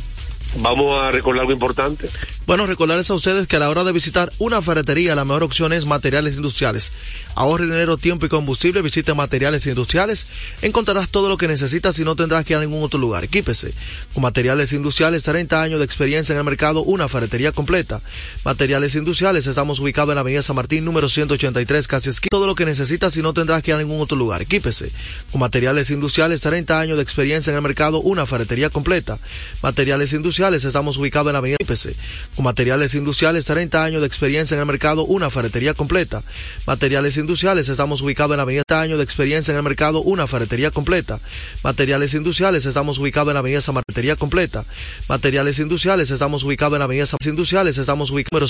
vamos 0.56 1.02
a 1.02 1.10
recordar 1.10 1.42
algo 1.42 1.52
importante. 1.52 2.08
Bueno, 2.48 2.64
recordarles 2.64 3.10
a 3.10 3.14
ustedes 3.14 3.46
que 3.46 3.56
a 3.56 3.58
la 3.58 3.68
hora 3.68 3.84
de 3.84 3.92
visitar 3.92 4.32
una 4.38 4.62
ferretería, 4.62 5.14
la 5.14 5.26
mejor 5.26 5.42
opción 5.42 5.74
es 5.74 5.84
materiales 5.84 6.36
industriales. 6.36 6.92
Ahorre 7.34 7.66
dinero, 7.66 7.98
tiempo 7.98 8.24
y 8.24 8.30
combustible, 8.30 8.80
visite 8.80 9.12
materiales 9.12 9.66
industriales. 9.66 10.26
Encontrarás 10.62 11.10
todo 11.10 11.28
lo 11.28 11.36
que 11.36 11.46
necesitas 11.46 11.98
y 11.98 12.04
no 12.04 12.16
tendrás 12.16 12.46
que 12.46 12.54
ir 12.54 12.56
a 12.56 12.60
ningún 12.60 12.82
otro 12.82 12.98
lugar. 12.98 13.22
Equípese. 13.22 13.74
Con 14.14 14.22
materiales 14.22 14.72
industriales, 14.72 15.24
30 15.24 15.60
años 15.62 15.78
de 15.78 15.84
experiencia 15.84 16.32
en 16.32 16.38
el 16.38 16.44
mercado, 16.44 16.80
una 16.80 17.06
ferretería 17.06 17.52
completa. 17.52 18.00
Materiales 18.46 18.94
industriales, 18.94 19.46
estamos 19.46 19.78
ubicados 19.80 20.12
en 20.12 20.14
la 20.14 20.22
avenida 20.22 20.40
San 20.40 20.56
Martín, 20.56 20.86
número 20.86 21.10
183, 21.10 21.86
casi 21.86 22.08
esquina. 22.08 22.30
Todo 22.30 22.46
lo 22.46 22.54
que 22.54 22.64
necesitas 22.64 23.14
y 23.18 23.20
no 23.20 23.34
tendrás 23.34 23.62
que 23.62 23.72
ir 23.72 23.74
a 23.74 23.78
ningún 23.78 24.00
otro 24.00 24.16
lugar. 24.16 24.40
Equípese. 24.40 24.90
Con 25.30 25.42
materiales 25.42 25.90
industriales, 25.90 26.40
30 26.40 26.80
años 26.80 26.96
de 26.96 27.02
experiencia 27.02 27.50
en 27.50 27.56
el 27.56 27.62
mercado, 27.62 28.00
una 28.00 28.24
ferretería 28.24 28.70
completa. 28.70 29.18
Materiales 29.62 30.14
industriales, 30.14 30.64
estamos 30.64 30.96
ubicados 30.96 31.28
en 31.28 31.34
la 31.34 31.40
avenida 31.40 31.58
Equípese 31.60 31.94
materiales 32.42 32.94
industriales, 32.94 33.44
30 33.44 33.84
años 33.84 34.00
de 34.00 34.06
experiencia 34.06 34.54
en 34.54 34.60
el 34.60 34.66
mercado, 34.66 35.04
una 35.04 35.30
ferretería 35.30 35.74
completa. 35.74 36.22
Materiales 36.66 37.16
industriales, 37.16 37.68
estamos 37.68 38.00
ubicados 38.00 38.32
en 38.32 38.38
la 38.38 38.42
avenida 38.42 38.62
30 38.66 38.82
años 38.82 38.98
de 38.98 39.04
experiencia 39.04 39.52
en 39.52 39.58
el 39.58 39.62
mercado, 39.62 40.00
una 40.00 40.26
ferretería 40.26 40.70
completa. 40.70 41.20
Materiales 41.62 42.14
industriales, 42.14 42.66
estamos 42.66 42.98
ubicados 42.98 43.28
en 43.28 43.34
la 43.34 43.40
avenida 43.40 43.60
San 43.60 43.74
Martería 43.74 44.16
completa. 44.16 44.64
Materiales 45.08 45.58
industriales, 45.58 46.10
estamos 46.10 46.42
ubicados 46.44 46.74
en 46.74 46.80
la 46.80 46.84
avenida 46.84 47.06
San 47.06 47.18
Industriales, 47.24 47.78
estamos 47.78 48.10
ubicados 48.10 48.34
en 48.34 48.40